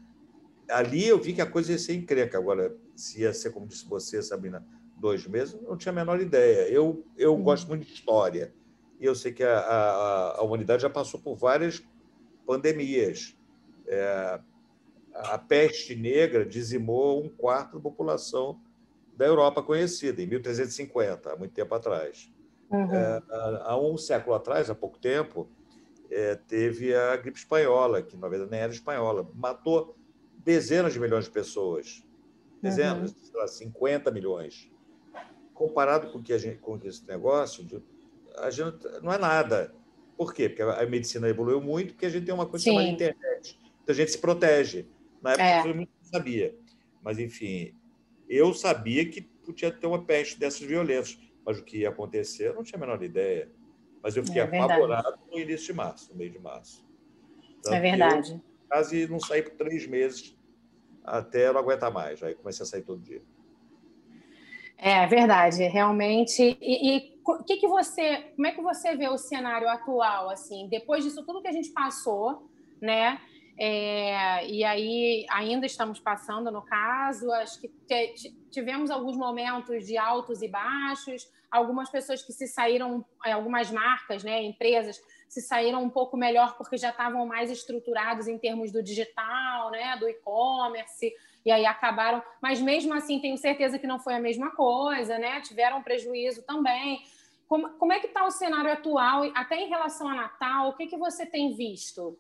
Ali 0.70 1.06
eu 1.06 1.20
vi 1.20 1.34
que 1.34 1.42
a 1.42 1.46
coisa 1.46 1.74
ia 1.74 1.78
ser 1.78 1.96
encrenca. 1.96 2.38
Agora, 2.38 2.74
se 2.96 3.22
ia 3.22 3.34
ser, 3.34 3.50
como 3.52 3.68
disse 3.68 3.86
você, 3.86 4.24
Sabrina, 4.24 4.66
dois 4.96 5.28
meses, 5.28 5.60
não 5.62 5.76
tinha 5.76 5.92
a 5.92 5.96
menor 5.96 6.22
ideia. 6.22 6.70
Eu, 6.70 7.06
eu 7.18 7.36
gosto 7.36 7.68
muito 7.68 7.86
de 7.86 7.92
história, 7.92 8.54
e 8.98 9.06
eu 9.06 9.14
sei 9.14 9.34
que 9.34 9.44
a, 9.44 9.60
a, 9.60 10.38
a 10.38 10.42
humanidade 10.44 10.84
já 10.84 10.90
passou 10.90 11.20
por 11.20 11.36
várias 11.36 11.84
pandemias. 12.48 13.38
É, 13.86 14.40
a 15.14 15.38
peste 15.38 15.96
negra 15.96 16.46
dizimou 16.46 17.24
um 17.24 17.30
quarto 17.30 17.76
da 17.76 17.80
população 17.80 18.60
da 19.16 19.26
Europa 19.26 19.62
conhecida, 19.62 20.22
em 20.22 20.28
1350, 20.28 21.34
há 21.34 21.36
muito 21.36 21.54
tempo 21.54 21.74
atrás. 21.76 22.32
Uhum. 22.70 22.94
É, 22.94 23.24
há 23.64 23.78
um 23.78 23.98
século 23.98 24.36
atrás, 24.36 24.70
há 24.70 24.76
pouco 24.76 24.98
tempo, 24.98 25.50
é, 26.10 26.36
teve 26.36 26.96
a 26.96 27.16
gripe 27.18 27.38
espanhola, 27.38 28.02
que 28.02 28.16
na 28.16 28.28
verdade 28.28 28.52
nem 28.52 28.60
era 28.62 28.72
espanhola, 28.72 29.30
matou 29.34 29.96
dezenas 30.38 30.94
de 30.94 31.00
milhões 31.00 31.26
de 31.26 31.32
pessoas, 31.32 32.04
dezenas, 32.62 33.12
uhum. 33.12 33.18
sei 33.18 33.40
lá, 33.40 33.48
50 33.48 34.12
milhões. 34.12 34.72
Comparado 35.54 36.12
com, 36.12 36.22
que 36.22 36.32
a 36.32 36.38
gente, 36.38 36.60
com 36.60 36.80
esse 36.84 37.06
negócio, 37.08 37.66
a 38.38 38.50
gente 38.52 38.78
não 39.02 39.12
é 39.12 39.18
nada. 39.18 39.74
Por 40.18 40.34
quê? 40.34 40.50
Porque 40.50 40.64
a 40.64 40.86
medicina 40.88 41.30
evoluiu 41.30 41.62
muito, 41.62 41.94
porque 41.94 42.08
a 42.08 42.10
gente 42.10 42.26
tem 42.26 42.34
uma 42.34 42.48
coisa 42.48 42.64
Sim. 42.64 42.72
chamada 42.72 42.90
internet. 42.90 43.60
Então 43.84 43.94
a 43.94 43.98
gente 43.98 44.12
se 44.12 44.18
protege. 44.18 44.88
Na 45.22 45.32
época 45.32 45.44
é. 45.44 45.70
eu 45.70 45.76
não 45.76 45.88
sabia. 46.02 46.56
Mas, 47.04 47.20
enfim, 47.20 47.74
eu 48.28 48.54
sabia 48.54 49.08
que 49.08 49.22
podia 49.22 49.72
ter 49.72 49.86
uma 49.86 50.04
peste 50.04 50.40
dessas 50.40 50.62
violentas, 50.62 51.18
mas 51.46 51.60
o 51.60 51.64
que 51.64 51.80
ia 51.80 51.90
acontecer 51.90 52.48
eu 52.48 52.56
não 52.56 52.64
tinha 52.64 52.78
a 52.78 52.82
menor 52.82 53.02
ideia. 53.02 53.50
Mas 54.02 54.18
eu 54.18 54.24
fiquei 54.26 54.42
é 54.42 54.46
apavorado 54.46 55.20
no 55.32 55.40
início 55.40 55.68
de 55.68 55.74
março, 55.74 56.12
no 56.12 56.18
meio 56.18 56.32
de 56.32 56.40
março. 56.40 56.86
Tanto 57.62 57.76
é 57.76 57.80
verdade. 57.80 58.42
quase 58.68 59.08
não 59.08 59.20
saí 59.20 59.42
por 59.42 59.52
três 59.52 59.86
meses 59.88 60.36
até 61.04 61.52
não 61.52 61.60
aguentar 61.60 61.92
mais. 61.92 62.22
Aí 62.24 62.36
comecei 62.36 62.64
a 62.64 62.68
sair 62.68 62.82
todo 62.82 63.02
dia. 63.02 63.22
É 64.78 65.08
verdade, 65.08 65.64
realmente. 65.64 66.58
E, 66.62 66.98
e 66.98 67.20
o 67.26 67.44
que, 67.44 67.58
que 67.58 67.68
você, 67.68 68.18
como 68.36 68.48
é 68.48 68.52
que 68.52 68.62
você 68.62 68.96
vê 68.96 69.10
o 69.10 69.18
cenário 69.18 69.68
atual, 69.68 70.30
assim, 70.30 70.68
depois 70.70 71.04
disso 71.04 71.26
tudo 71.26 71.42
que 71.42 71.48
a 71.48 71.52
gente 71.52 71.70
passou, 71.70 72.48
né? 72.82 73.20
É, 73.60 74.48
e 74.48 74.64
aí 74.64 75.26
ainda 75.32 75.66
estamos 75.66 76.00
passando, 76.00 76.52
no 76.52 76.62
caso, 76.62 77.32
acho 77.32 77.60
que 77.60 77.72
tivemos 78.52 78.92
alguns 78.92 79.18
momentos 79.18 79.88
de 79.88 79.98
altos 79.98 80.44
e 80.44 80.48
baixos, 80.48 81.28
algumas 81.50 81.90
pessoas 81.90 82.22
que 82.22 82.32
se 82.32 82.48
saíram, 82.48 83.04
é, 83.26 83.32
algumas 83.32 83.72
marcas, 83.72 84.24
né, 84.24 84.44
empresas 84.44 85.02
se 85.28 85.42
saíram 85.42 85.84
um 85.84 85.90
pouco 85.90 86.16
melhor 86.16 86.56
porque 86.56 86.78
já 86.78 86.90
estavam 86.90 87.26
mais 87.26 87.50
estruturados 87.50 88.28
em 88.28 88.38
termos 88.38 88.72
do 88.72 88.84
digital, 88.84 89.72
né, 89.72 89.98
do 89.98 90.08
e-commerce, 90.08 91.12
e 91.48 91.52
aí 91.52 91.66
acabaram, 91.66 92.22
mas 92.42 92.60
mesmo 92.60 92.94
assim 92.94 93.22
tenho 93.22 93.38
certeza 93.38 93.80
que 93.80 93.88
não 93.88 94.02
foi 94.02 94.16
a 94.16 94.20
mesma 94.20 94.52
coisa, 94.52 95.18
né? 95.18 95.40
Tiveram 95.40 95.82
prejuízo 95.82 96.44
também. 96.44 97.02
Como, 97.48 97.70
como 97.76 97.94
é 97.94 98.02
que 98.02 98.08
está 98.08 98.26
o 98.26 98.32
cenário 98.32 98.70
atual, 98.70 99.24
até 99.34 99.56
em 99.56 99.70
relação 99.70 100.10
a 100.10 100.14
Natal? 100.14 100.68
O 100.68 100.74
que, 100.76 100.88
que 100.88 100.98
você 100.98 101.26
tem 101.26 101.56
visto? 101.56 102.20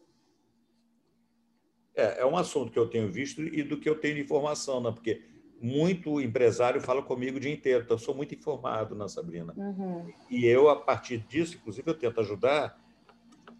É, 1.93 2.21
é 2.21 2.25
um 2.25 2.37
assunto 2.37 2.71
que 2.71 2.79
eu 2.79 2.89
tenho 2.89 3.11
visto 3.11 3.41
e 3.41 3.63
do 3.63 3.77
que 3.77 3.89
eu 3.89 3.99
tenho 3.99 4.15
de 4.15 4.21
informação, 4.21 4.79
né? 4.79 4.93
porque 4.93 5.21
muito 5.59 6.21
empresário 6.21 6.79
fala 6.79 7.03
comigo 7.03 7.35
o 7.35 7.39
dia 7.41 7.51
inteiro, 7.51 7.83
então 7.83 7.95
eu 7.95 7.99
sou 7.99 8.15
muito 8.15 8.33
informado, 8.33 8.95
né, 8.95 9.09
Sabrina? 9.09 9.53
Uhum. 9.57 10.09
E 10.29 10.45
eu, 10.45 10.69
a 10.69 10.77
partir 10.77 11.17
disso, 11.17 11.57
inclusive, 11.57 11.89
eu 11.89 11.95
tento 11.95 12.21
ajudar. 12.21 12.79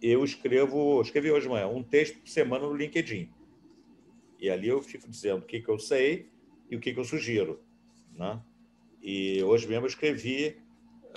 Eu 0.02 0.24
escrevo, 0.24 1.02
escrevi 1.02 1.30
hoje 1.30 1.48
de 1.48 1.50
manhã, 1.50 1.68
um 1.68 1.84
texto 1.84 2.20
por 2.20 2.30
semana 2.30 2.66
no 2.66 2.74
LinkedIn. 2.74 3.36
E 4.39 4.50
ali 4.50 4.67
eu 4.67 4.82
fico 4.82 5.10
dizendo 5.10 5.39
o 5.39 5.46
que, 5.46 5.62
que 5.62 5.70
eu 5.70 5.79
sei 5.79 6.29
e 6.70 6.75
o 6.75 6.79
que, 6.79 6.94
que 6.94 7.00
eu 7.00 7.06
sugiro. 7.06 7.62
Né? 8.13 8.41
E 9.01 9.41
hoje 9.44 9.67
mesmo 9.67 9.86
eu 9.86 9.89
escrevi, 9.89 10.58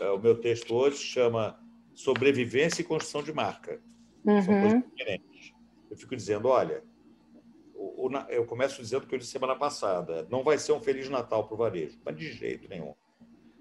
uh, 0.01 0.15
o 0.15 0.19
meu 0.19 0.39
texto 0.41 0.75
hoje 0.75 0.99
chama 0.99 1.59
Sobrevivência 1.95 2.83
e 2.83 2.85
Construção 2.85 3.23
de 3.23 3.33
Marca. 3.33 3.81
Uhum. 4.25 4.43
São 4.43 4.61
coisas 4.61 4.83
diferentes. 4.85 5.55
Eu 5.91 5.97
fico 5.97 6.15
dizendo, 6.15 6.49
olha, 6.49 6.85
o, 7.75 8.07
o, 8.07 8.17
eu 8.29 8.45
começo 8.45 8.81
dizendo 8.81 9.05
o 9.05 9.07
que 9.07 9.15
eu 9.15 9.19
disse 9.19 9.31
semana 9.31 9.57
passada, 9.57 10.27
não 10.31 10.45
vai 10.45 10.59
ser 10.59 10.73
um 10.73 10.81
Feliz 10.81 11.09
Natal 11.09 11.47
para 11.47 11.55
o 11.55 11.59
varejo, 11.59 11.99
mas 12.05 12.17
de 12.17 12.33
jeito 12.33 12.69
nenhum. 12.69 12.95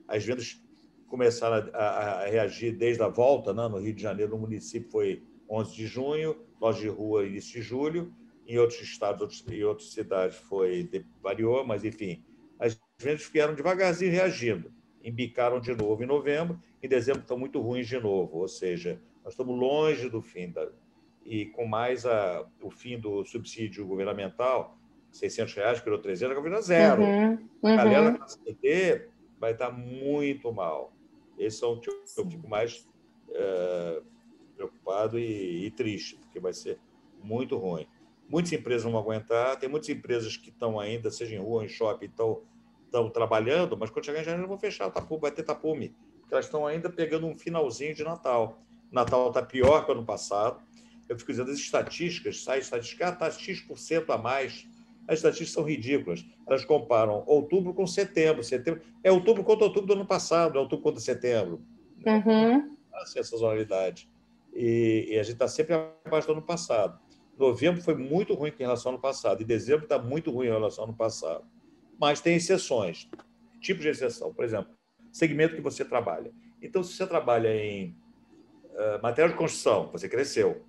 As 0.07 0.23
vendas 0.23 0.61
começaram 1.07 1.69
a, 1.73 1.77
a, 1.77 2.23
a 2.23 2.25
reagir 2.27 2.77
desde 2.77 3.01
a 3.01 3.07
volta, 3.07 3.53
né? 3.53 3.67
no 3.67 3.79
Rio 3.79 3.93
de 3.93 4.01
Janeiro, 4.01 4.31
no 4.31 4.37
município 4.37 4.91
foi 4.91 5.23
11 5.49 5.75
de 5.75 5.87
junho, 5.87 6.35
loja 6.61 6.79
de 6.79 6.87
rua 6.87 7.25
início 7.25 7.53
de 7.53 7.61
julho, 7.61 8.13
em 8.49 8.57
outros 8.57 8.81
estados 8.81 9.21
outros, 9.21 9.45
em 9.47 9.63
outras 9.63 9.91
cidades 9.91 10.37
foi 10.37 10.89
variou, 11.21 11.65
mas 11.65 11.85
enfim, 11.85 12.23
as 12.57 12.79
vendas 12.99 13.25
vieram 13.27 13.53
devagarzinho 13.53 14.11
reagindo, 14.11 14.73
embicaram 15.03 15.59
de 15.59 15.73
novo 15.75 16.03
em 16.03 16.07
novembro, 16.07 16.59
em 16.81 16.89
dezembro 16.89 17.21
estão 17.21 17.37
muito 17.37 17.61
ruins 17.61 17.87
de 17.87 17.99
novo, 17.99 18.39
ou 18.39 18.47
seja, 18.47 18.99
nós 19.23 19.33
estamos 19.33 19.57
longe 19.57 20.09
do 20.09 20.21
fim 20.21 20.51
da 20.51 20.67
e 21.23 21.45
com 21.45 21.67
mais 21.67 22.07
a, 22.07 22.43
o 22.59 22.71
fim 22.71 22.97
do 22.97 23.23
subsídio 23.23 23.85
governamental, 23.85 24.75
600 25.11 25.53
reais 25.53 25.79
virou 25.79 25.99
300, 25.99 26.31
agora 26.31 26.43
virou 26.43 26.61
zero. 26.61 27.03
Uhum, 27.03 27.31
uhum. 27.61 27.73
A 27.73 27.75
galera 27.75 28.11
da 28.11 28.25
CT 28.25 29.09
vai 29.39 29.51
estar 29.51 29.69
muito 29.69 30.51
mal. 30.51 30.91
Esse 31.37 31.63
é 31.63 31.75
tipo 31.75 32.03
que 32.03 32.19
eu 32.19 32.29
fico 32.29 32.47
mais 32.47 32.87
é, 33.31 34.01
preocupado 34.55 35.19
e, 35.19 35.67
e, 35.67 35.71
triste, 35.71 36.15
porque 36.17 36.39
vai 36.39 36.51
ser 36.51 36.79
muito 37.23 37.57
ruim. 37.57 37.87
Muitas 38.29 38.53
empresas 38.53 38.85
não 38.85 38.91
vão 38.91 39.01
aguentar, 39.01 39.57
tem 39.57 39.67
muitas 39.67 39.89
empresas 39.89 40.37
que 40.37 40.49
estão 40.49 40.79
ainda, 40.79 41.09
seja 41.09 41.35
em 41.35 41.39
rua, 41.39 41.65
em 41.65 41.67
shopping, 41.67 42.05
estão, 42.05 42.43
estão 42.85 43.09
trabalhando, 43.09 43.75
mas 43.75 43.89
quando 43.89 44.05
chegar 44.05 44.21
em 44.21 44.23
janeiro 44.23 44.47
vão 44.47 44.57
fechar 44.57 44.89
tapume, 44.91 45.21
vai 45.21 45.31
ter 45.31 45.41
tapume, 45.41 45.95
porque 46.19 46.35
elas 46.35 46.45
estão 46.45 46.67
ainda 46.67 46.91
pegando 46.91 47.25
um 47.25 47.35
finalzinho 47.35 47.95
de 47.95 48.03
Natal. 48.03 48.61
Natal 48.91 49.29
está 49.29 49.41
pior 49.41 49.83
que 49.83 49.91
o 49.91 49.95
ano 49.95 50.05
passado. 50.05 50.61
Eu 51.07 51.17
fico 51.17 51.31
dizendo, 51.31 51.49
as 51.49 51.57
estatísticas, 51.57 52.43
sai 52.43 52.59
estatística, 52.59 53.07
ah, 53.07 53.11
está 53.11 53.31
X% 53.31 54.11
a 54.11 54.17
mais. 54.17 54.67
As 55.07 55.15
estatísticas 55.15 55.53
são 55.53 55.63
ridículas. 55.63 56.23
Elas 56.45 56.63
comparam 56.63 57.23
outubro 57.25 57.73
com 57.73 57.87
setembro. 57.87 58.43
setembro 58.43 58.81
é 59.03 59.11
outubro 59.11 59.43
contra 59.43 59.65
outubro 59.65 59.87
do 59.87 59.93
ano 59.93 60.05
passado, 60.05 60.57
é 60.57 60.61
outubro 60.61 60.83
contra 60.83 60.99
setembro. 60.99 61.61
Uhum. 62.05 62.75
Assim, 62.93 63.19
essa 63.19 63.31
sazonalidade. 63.31 64.07
E, 64.53 65.07
e 65.09 65.19
a 65.19 65.23
gente 65.23 65.33
está 65.33 65.47
sempre 65.47 65.73
abaixo 66.05 66.27
do 66.27 66.33
ano 66.33 66.41
passado. 66.43 66.99
Novembro 67.39 67.81
foi 67.81 67.95
muito 67.95 68.33
ruim 68.33 68.51
em 68.51 68.63
relação 68.63 68.91
ao 68.91 68.95
ano 68.95 69.01
passado, 69.01 69.41
e 69.41 69.45
dezembro 69.45 69.83
está 69.83 69.97
muito 69.97 70.29
ruim 70.29 70.47
em 70.47 70.51
relação 70.51 70.83
ao 70.83 70.89
ano 70.89 70.97
passado. 70.97 71.45
Mas 71.97 72.19
tem 72.19 72.35
exceções, 72.35 73.09
tipo 73.61 73.79
de 73.79 73.87
exceção. 73.87 74.33
Por 74.33 74.43
exemplo, 74.43 74.71
segmento 75.11 75.55
que 75.55 75.61
você 75.61 75.85
trabalha. 75.85 76.31
Então, 76.61 76.83
se 76.83 76.93
você 76.93 77.07
trabalha 77.07 77.55
em 77.55 77.95
uh, 78.73 79.01
material 79.01 79.29
de 79.29 79.37
construção, 79.37 79.89
você 79.91 80.09
cresceu. 80.09 80.65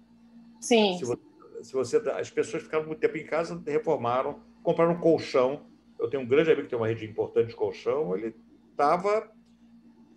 Sim. 0.60 0.96
Se 0.98 1.04
você, 1.04 1.22
se 1.62 1.72
você, 1.72 1.96
as 2.10 2.30
pessoas 2.30 2.62
ficaram 2.62 2.86
muito 2.86 3.00
tempo 3.00 3.16
em 3.16 3.26
casa, 3.26 3.60
reformaram, 3.66 4.40
compraram 4.62 4.92
um 4.92 5.00
colchão. 5.00 5.66
Eu 5.98 6.08
tenho 6.08 6.22
um 6.22 6.26
grande 6.26 6.50
amigo 6.50 6.64
que 6.64 6.70
tem 6.70 6.78
uma 6.78 6.88
rede 6.88 7.04
importante 7.04 7.48
de 7.48 7.56
colchão, 7.56 8.16
ele 8.16 8.34
estava 8.70 9.30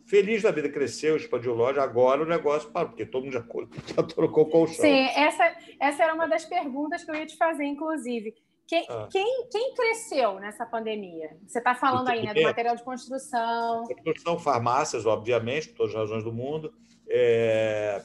feliz 0.06 0.42
da 0.42 0.52
vida, 0.52 0.70
cresceu, 0.70 1.16
expandiu 1.16 1.54
loja, 1.54 1.82
agora 1.82 2.22
o 2.22 2.26
negócio 2.26 2.72
parou, 2.72 2.90
porque 2.90 3.06
todo 3.06 3.24
mundo 3.24 3.34
já, 3.34 3.44
já 3.96 4.04
trocou 4.04 4.50
colchão. 4.50 4.86
Sim, 4.86 5.08
essa, 5.16 5.56
essa 5.80 6.04
era 6.04 6.14
uma 6.14 6.28
das 6.28 6.46
perguntas 6.46 7.04
que 7.04 7.12
eu 7.12 7.16
ia 7.16 7.26
te 7.26 7.38
fazer, 7.38 7.66
inclusive. 7.66 8.34
Quem, 8.68 8.86
ah. 8.90 9.08
quem, 9.12 9.48
quem 9.52 9.74
cresceu 9.74 10.40
nessa 10.40 10.66
pandemia? 10.66 11.38
Você 11.46 11.60
está 11.60 11.76
falando 11.76 12.08
aí, 12.08 12.26
né, 12.26 12.34
do 12.34 12.42
material 12.42 12.76
de 12.76 12.84
construção. 12.84 13.84
Construção, 13.84 14.40
farmácias, 14.40 15.06
obviamente, 15.06 15.70
por 15.70 15.78
todas 15.78 15.94
as 15.94 16.02
razões 16.02 16.24
do 16.24 16.32
mundo. 16.32 16.74
É, 17.08 18.02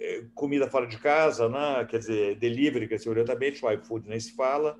é, 0.00 0.24
comida 0.34 0.68
fora 0.68 0.86
de 0.86 0.98
casa, 0.98 1.48
né? 1.48 1.86
quer 1.88 1.98
dizer, 1.98 2.36
delivery 2.36 2.88
cresceu 2.88 3.12
orientamente, 3.12 3.64
o 3.64 3.70
iFood 3.70 4.08
nem 4.08 4.18
se 4.18 4.34
fala. 4.34 4.78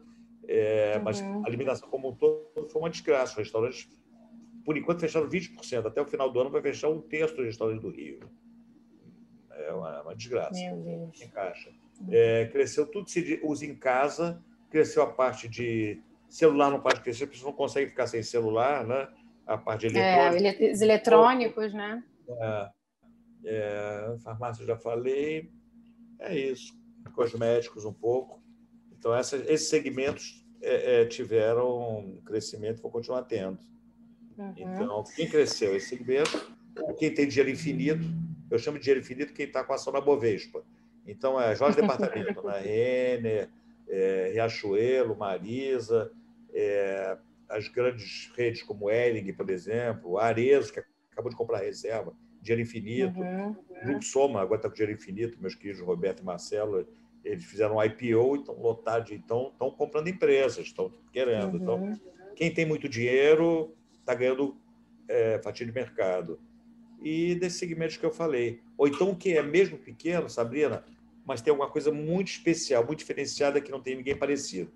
É, 0.49 0.95
uhum. 0.97 1.05
Mas 1.05 1.21
a 1.23 1.47
alimentação 1.47 1.89
como 1.89 2.11
um 2.11 2.15
todo 2.15 2.69
foi 2.69 2.83
uma 2.83 2.91
desgraça. 2.91 3.39
Restaurantes, 3.39 3.89
por 4.71 4.79
enquanto, 4.79 5.01
fecharam 5.01 5.29
20%. 5.29 5.85
Até 5.85 6.01
o 6.01 6.07
final 6.07 6.31
do 6.31 6.41
ano 6.41 6.49
vai 6.49 6.63
fechar 6.63 6.89
um 6.89 7.01
terço 7.01 7.35
dos 7.35 7.45
restaurantes 7.45 7.83
do 7.83 7.91
Rio. 7.91 8.21
É 9.51 9.73
uma, 9.73 10.03
uma 10.03 10.15
desgraça. 10.15 10.53
Meu 10.53 10.77
Deus. 10.77 11.21
Encaixa. 11.21 11.73
É, 12.09 12.47
cresceu 12.47 12.87
tudo 12.87 13.11
se 13.11 13.41
usa 13.43 13.67
em 13.67 13.75
casa 13.75 14.41
cresceu 14.71 15.03
a 15.03 15.07
parte 15.09 15.49
de 15.49 16.01
celular 16.29 16.71
não 16.71 16.81
pode 16.81 17.01
crescer, 17.01 17.25
as 17.25 17.31
pessoas 17.31 17.51
não 17.51 17.57
conseguem 17.57 17.89
ficar 17.89 18.07
sem 18.07 18.23
celular, 18.23 18.87
né? 18.87 19.09
A 19.45 19.59
parte 19.59 19.89
de 19.89 19.99
eletrônicos. 19.99 20.61
É, 20.61 20.73
os 20.73 20.81
eletrônicos, 20.81 21.75
né? 21.75 22.05
É, 22.29 22.71
é, 23.45 24.17
farmácia 24.23 24.65
já 24.65 24.77
falei. 24.77 25.51
É 26.21 26.39
isso. 26.39 26.73
Cosméticos 27.13 27.85
um 27.85 27.93
pouco. 27.93 28.41
Então, 28.93 29.13
essa, 29.13 29.37
esses 29.37 29.69
segmentos 29.69 30.47
é, 30.63 31.01
é, 31.01 31.05
tiveram 31.07 31.99
um 31.99 32.21
crescimento 32.23 32.79
e 32.79 32.83
vão 32.83 32.93
continuar 32.93 33.23
tendo. 33.23 33.59
Uhum. 34.37 34.55
Então, 34.57 35.05
quem 35.15 35.29
cresceu 35.29 35.77
esse 35.77 35.89
segmento, 35.89 36.53
quem 36.99 37.13
tem 37.13 37.29
dinheiro 37.29 37.51
infinito, 37.51 38.07
eu 38.51 38.59
chamo 38.59 38.79
de 38.79 38.85
dinheiro 38.85 39.01
infinito 39.01 39.33
quem 39.33 39.47
está 39.47 39.63
com 39.63 39.73
a 39.73 39.77
ação 39.77 39.93
na 39.93 40.01
Bovespa. 40.01 40.65
Então, 41.07 41.41
é 41.41 41.55
Jorge 41.55 41.81
Departamento, 41.81 42.43
na 42.43 42.59
Renner, 42.59 43.49
é, 43.89 44.31
Riachuelo, 44.33 45.17
Marisa, 45.17 46.11
é, 46.53 47.17
as 47.49 47.69
grandes 47.69 48.31
redes 48.37 48.63
como 48.63 48.91
Elling, 48.91 49.33
por 49.33 49.51
exemplo, 49.51 50.19
Arezo, 50.19 50.73
que 50.73 50.83
acabou 51.11 51.31
de 51.31 51.37
comprar 51.37 51.59
reserva, 51.59 52.15
dinheiro 52.41 52.63
infinito, 52.63 53.19
uhum. 53.19 53.57
Grupo 53.85 54.05
Soma, 54.05 54.41
agora 54.41 54.57
está 54.59 54.69
com 54.69 54.75
dinheiro 54.75 54.93
infinito, 54.93 55.41
meus 55.41 55.55
queridos 55.55 55.81
Roberto 55.81 56.21
e 56.21 56.25
Marcelo, 56.25 56.87
eles 57.25 57.45
fizeram 57.45 57.77
um 57.77 57.83
IPO 57.83 58.37
e 58.37 58.41
estão 58.41 58.55
lotados, 58.57 59.11
então 59.11 59.51
estão 59.53 59.71
comprando 59.71 60.09
empresas, 60.09 60.67
estão 60.67 60.93
querendo. 61.13 61.55
Uhum. 61.55 61.61
Então, 61.61 62.01
quem 62.35 62.53
tem 62.53 62.65
muito 62.65 62.89
dinheiro 62.89 63.75
está 64.01 64.15
ganhando 64.15 64.57
é, 65.09 65.41
fatia 65.43 65.67
de 65.67 65.73
mercado. 65.73 66.41
E 67.03 67.35
desses 67.35 67.59
segmentos 67.59 67.97
que 67.97 68.05
eu 68.05 68.11
falei. 68.11 68.61
Ou 68.77 68.87
então, 68.87 69.15
que 69.15 69.37
é 69.37 69.43
mesmo 69.43 69.79
pequeno, 69.79 70.29
Sabrina, 70.29 70.85
mas 71.25 71.41
tem 71.41 71.51
alguma 71.51 71.71
coisa 71.71 71.91
muito 71.93 72.29
especial, 72.29 72.85
muito 72.85 72.99
diferenciada 72.99 73.61
que 73.61 73.71
não 73.71 73.81
tem 73.81 73.97
ninguém 73.97 74.17
parecido. 74.17 74.73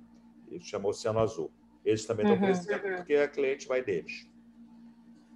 Ele 0.50 0.62
chamou 0.62 0.90
Oceano 0.90 1.18
Azul. 1.18 1.50
Eles 1.84 2.04
também 2.06 2.24
estão 2.24 2.38
uhum, 2.40 2.52
crescendo 2.52 2.86
uhum. 2.86 2.96
porque 2.96 3.14
a 3.14 3.28
cliente 3.28 3.68
vai 3.68 3.82
deles. 3.82 4.26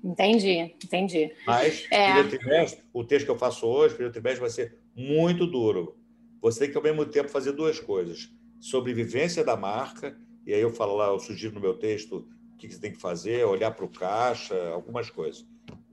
Entendi, 0.02 0.74
entendi. 0.82 1.32
Mas 1.46 1.86
é. 1.90 2.22
trimestre, 2.22 2.84
o 2.92 3.04
texto 3.04 3.26
que 3.26 3.30
eu 3.30 3.38
faço 3.38 3.66
hoje, 3.66 3.94
primeiro 3.94 4.12
trimestre, 4.12 4.40
vai 4.40 4.50
ser 4.50 4.78
muito 4.94 5.46
duro. 5.46 5.96
Você 6.40 6.60
tem 6.60 6.70
que, 6.70 6.76
ao 6.76 6.82
mesmo 6.82 7.04
tempo, 7.04 7.28
fazer 7.28 7.52
duas 7.52 7.80
coisas. 7.80 8.32
Sobrevivência 8.60 9.44
da 9.44 9.56
marca, 9.56 10.16
e 10.46 10.54
aí 10.54 10.60
eu 10.60 10.70
falo 10.70 10.96
lá, 10.96 11.08
eu 11.08 11.18
sugiro 11.18 11.54
no 11.54 11.60
meu 11.60 11.74
texto 11.74 12.28
o 12.37 12.37
que 12.58 12.74
você 12.74 12.80
tem 12.80 12.92
que 12.92 13.00
fazer, 13.00 13.44
olhar 13.44 13.70
para 13.70 13.84
o 13.84 13.88
caixa, 13.88 14.56
algumas 14.70 15.08
coisas. 15.10 15.46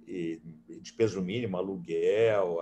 E, 0.08 0.42
e 0.70 0.80
despesa 0.80 1.22
mínima, 1.22 1.58
aluguel, 1.58 2.60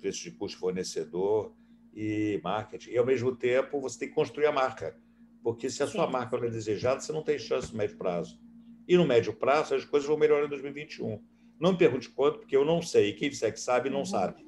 preço 0.00 0.22
de 0.22 0.30
custo 0.32 0.58
fornecedor 0.58 1.52
e 1.94 2.40
marketing. 2.42 2.90
E, 2.90 2.98
ao 2.98 3.06
mesmo 3.06 3.34
tempo, 3.34 3.80
você 3.80 3.98
tem 3.98 4.08
que 4.08 4.14
construir 4.14 4.46
a 4.46 4.52
marca. 4.52 4.96
Porque 5.42 5.70
se 5.70 5.82
a 5.82 5.86
sua 5.86 6.06
Sim. 6.06 6.12
marca 6.12 6.36
não 6.36 6.44
é 6.44 6.50
desejada, 6.50 7.00
você 7.00 7.12
não 7.12 7.22
tem 7.22 7.38
chance 7.38 7.72
no 7.72 7.78
médio 7.78 7.96
prazo. 7.96 8.40
E 8.86 8.96
no 8.96 9.06
médio 9.06 9.32
prazo, 9.32 9.74
as 9.74 9.84
coisas 9.84 10.08
vão 10.08 10.16
melhorar 10.16 10.46
em 10.46 10.48
2021. 10.48 11.22
Não 11.60 11.72
me 11.72 11.78
pergunte 11.78 12.08
quanto, 12.08 12.38
porque 12.38 12.56
eu 12.56 12.64
não 12.64 12.80
sei. 12.80 13.12
Quem 13.12 13.28
disser 13.28 13.52
que 13.52 13.60
sabe, 13.60 13.90
não 13.90 14.00
uhum. 14.00 14.04
sabe. 14.04 14.46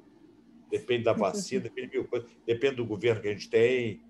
Depende 0.71 1.05
da 1.05 1.13
vacina, 1.13 1.63
depende 1.65 1.89
de 1.89 1.99
mil 1.99 2.07
coisas. 2.07 2.31
Depende 2.47 2.77
do 2.77 2.87
governo 2.87 3.21
que 3.21 3.29
a 3.29 3.33
gente 3.33 3.51
tem. 3.51 4.03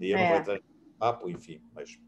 E 0.00 0.10
eu 0.10 0.18
é. 0.18 0.22
não 0.22 0.28
vou 0.28 0.38
entrar 0.38 0.56
em 0.56 0.62
papo, 0.98 1.30
enfim. 1.30 1.60
Mas 1.74 1.98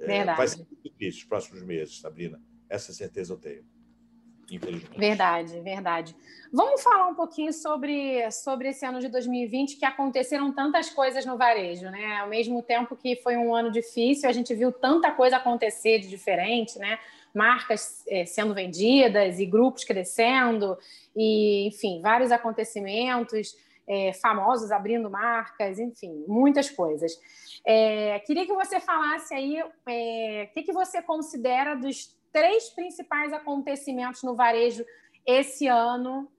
é, 0.00 0.24
vai 0.24 0.48
ser 0.48 0.58
muito 0.58 0.82
difícil 0.82 1.22
os 1.22 1.24
próximos 1.24 1.62
meses, 1.62 2.00
Sabrina. 2.00 2.40
Essa 2.68 2.92
certeza 2.92 3.32
eu 3.32 3.38
tenho 3.38 3.64
infelizmente. 4.54 4.98
Verdade, 4.98 5.60
verdade. 5.60 6.16
Vamos 6.52 6.82
falar 6.82 7.06
um 7.06 7.14
pouquinho 7.14 7.52
sobre, 7.52 8.28
sobre 8.30 8.70
esse 8.70 8.84
ano 8.84 9.00
de 9.00 9.08
2020, 9.08 9.76
que 9.76 9.84
aconteceram 9.84 10.52
tantas 10.52 10.90
coisas 10.90 11.24
no 11.24 11.36
varejo, 11.36 11.88
né? 11.90 12.18
Ao 12.18 12.28
mesmo 12.28 12.62
tempo 12.62 12.96
que 12.96 13.16
foi 13.16 13.36
um 13.36 13.54
ano 13.54 13.70
difícil, 13.70 14.28
a 14.28 14.32
gente 14.32 14.54
viu 14.54 14.72
tanta 14.72 15.12
coisa 15.12 15.36
acontecer 15.36 16.00
de 16.00 16.08
diferente, 16.08 16.78
né? 16.78 16.98
Marcas 17.32 18.04
é, 18.08 18.24
sendo 18.24 18.52
vendidas 18.52 19.38
e 19.38 19.46
grupos 19.46 19.84
crescendo, 19.84 20.76
e, 21.14 21.68
enfim, 21.68 22.00
vários 22.02 22.32
acontecimentos, 22.32 23.54
é, 23.90 24.12
famosos 24.12 24.70
abrindo 24.70 25.10
marcas, 25.10 25.80
enfim, 25.80 26.24
muitas 26.28 26.70
coisas. 26.70 27.12
É, 27.66 28.20
queria 28.20 28.46
que 28.46 28.54
você 28.54 28.78
falasse 28.78 29.34
aí 29.34 29.60
o 29.60 30.52
que, 30.54 30.62
que 30.62 30.72
você 30.72 31.02
considera 31.02 31.74
dos 31.74 32.16
três 32.32 32.70
principais 32.70 33.32
acontecimentos 33.32 34.22
no 34.22 34.36
varejo 34.36 34.84
esse 35.26 35.66
ano 35.66 36.30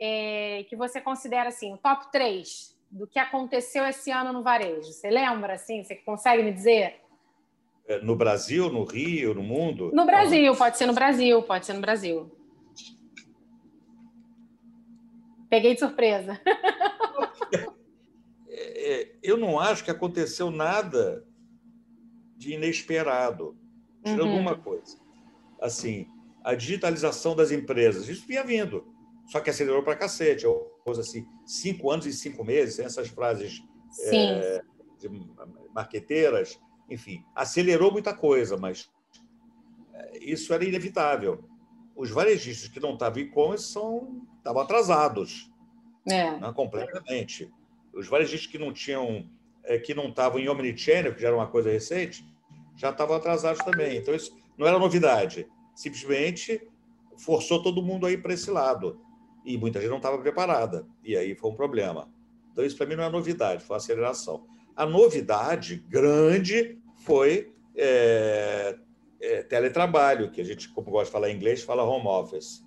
é, 0.00 0.64
que 0.68 0.76
você 0.76 1.00
considera 1.00 1.48
assim, 1.48 1.74
o 1.74 1.76
top 1.76 2.12
três 2.12 2.78
do 2.88 3.06
que 3.06 3.18
aconteceu 3.18 3.84
esse 3.84 4.12
ano 4.12 4.32
no 4.32 4.42
varejo. 4.42 4.92
Você 4.92 5.10
lembra, 5.10 5.54
assim? 5.54 5.82
Você 5.82 5.96
consegue 5.96 6.42
me 6.44 6.52
dizer? 6.52 7.00
É, 7.88 8.00
no 8.00 8.14
Brasil, 8.14 8.70
no 8.70 8.84
Rio, 8.84 9.34
no 9.34 9.42
mundo? 9.42 9.90
No 9.92 10.06
Brasil, 10.06 10.54
pode 10.54 10.78
ser 10.78 10.86
no 10.86 10.92
Brasil, 10.92 11.42
pode 11.42 11.66
ser 11.66 11.72
no 11.72 11.80
Brasil. 11.80 12.30
Peguei 15.52 15.74
de 15.74 15.80
surpresa. 15.80 16.40
É, 18.54 18.92
é, 18.92 19.16
eu 19.22 19.38
não 19.38 19.58
acho 19.58 19.82
que 19.82 19.90
aconteceu 19.90 20.50
nada 20.50 21.26
de 22.36 22.52
inesperado, 22.52 23.56
tirando 24.04 24.28
uhum. 24.28 24.40
uma 24.40 24.56
coisa. 24.58 24.98
Assim, 25.58 26.06
a 26.44 26.54
digitalização 26.54 27.34
das 27.34 27.50
empresas, 27.50 28.08
isso 28.10 28.26
vinha 28.26 28.44
vindo, 28.44 28.86
só 29.26 29.40
que 29.40 29.48
acelerou 29.48 29.82
para 29.82 29.96
cacete. 29.96 30.44
Eu 30.44 30.70
assim, 30.86 31.26
cinco 31.46 31.90
anos 31.90 32.04
e 32.04 32.12
cinco 32.12 32.44
meses, 32.44 32.78
essas 32.78 33.08
frases 33.08 33.62
é, 34.00 34.62
marqueteiras, 35.74 36.60
enfim, 36.90 37.24
acelerou 37.34 37.90
muita 37.90 38.14
coisa, 38.14 38.58
mas 38.58 38.90
é, 39.94 40.18
isso 40.18 40.52
era 40.52 40.64
inevitável. 40.64 41.42
Os 41.96 42.10
varejistas 42.10 42.68
que 42.68 42.80
não 42.80 42.92
estavam 42.92 43.20
em 43.20 43.24
e-commerce 43.24 43.72
são, 43.72 44.26
estavam 44.42 44.62
atrasados, 44.62 45.50
é. 46.06 46.36
né, 46.36 46.52
completamente. 46.54 47.50
Os 47.94 48.08
varejistas 48.08 48.50
que 48.50 48.58
não 48.58 48.72
tinham, 48.72 49.28
é, 49.62 49.78
que 49.78 49.94
não 49.94 50.08
estavam 50.08 50.40
em 50.40 50.48
omnichannel, 50.48 51.14
que 51.14 51.22
já 51.22 51.28
era 51.28 51.36
uma 51.36 51.46
coisa 51.46 51.70
recente, 51.70 52.26
já 52.76 52.90
estavam 52.90 53.16
atrasados 53.16 53.64
também. 53.64 53.98
Então 53.98 54.14
isso 54.14 54.36
não 54.58 54.66
era 54.66 54.78
novidade. 54.78 55.46
Simplesmente 55.74 56.60
forçou 57.16 57.62
todo 57.62 57.82
mundo 57.82 58.06
a 58.06 58.10
ir 58.10 58.20
para 58.20 58.34
esse 58.34 58.50
lado 58.50 59.00
e 59.44 59.56
muita 59.56 59.80
gente 59.80 59.90
não 59.90 59.96
estava 59.98 60.18
preparada, 60.18 60.86
e 61.04 61.16
aí 61.16 61.34
foi 61.34 61.50
um 61.50 61.54
problema. 61.54 62.08
Então, 62.52 62.64
isso 62.64 62.76
para 62.76 62.86
mim 62.86 62.96
não 62.96 63.04
é 63.04 63.08
novidade, 63.08 63.64
foi 63.64 63.74
uma 63.74 63.78
aceleração. 63.78 64.46
A 64.76 64.86
novidade 64.86 65.76
grande 65.88 66.78
foi 66.96 67.52
é, 67.74 68.76
é, 69.20 69.42
teletrabalho, 69.42 70.30
que 70.30 70.40
a 70.40 70.44
gente, 70.44 70.68
como 70.68 70.90
gosta 70.90 71.06
de 71.06 71.12
falar 71.12 71.30
em 71.30 71.36
inglês, 71.36 71.62
fala 71.62 71.82
home 71.82 72.06
office. 72.06 72.64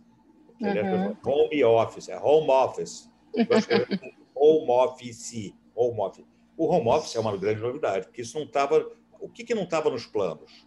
Uhum. 0.61 1.15
Home 1.25 1.63
office, 1.63 2.09
é 2.09 2.19
home 2.19 2.49
office. 2.49 3.11
home 4.35 4.69
office, 4.69 5.53
home 5.75 5.99
office. 5.99 6.25
O 6.57 6.67
home 6.67 6.87
office 6.87 7.15
é 7.15 7.19
uma 7.19 7.35
grande 7.35 7.61
novidade, 7.61 8.07
porque 8.07 8.21
isso 8.21 8.37
não 8.37 8.45
estava. 8.45 8.89
O 9.19 9.29
que, 9.29 9.43
que 9.43 9.55
não 9.55 9.63
estava 9.63 9.89
nos 9.89 10.05
planos? 10.05 10.65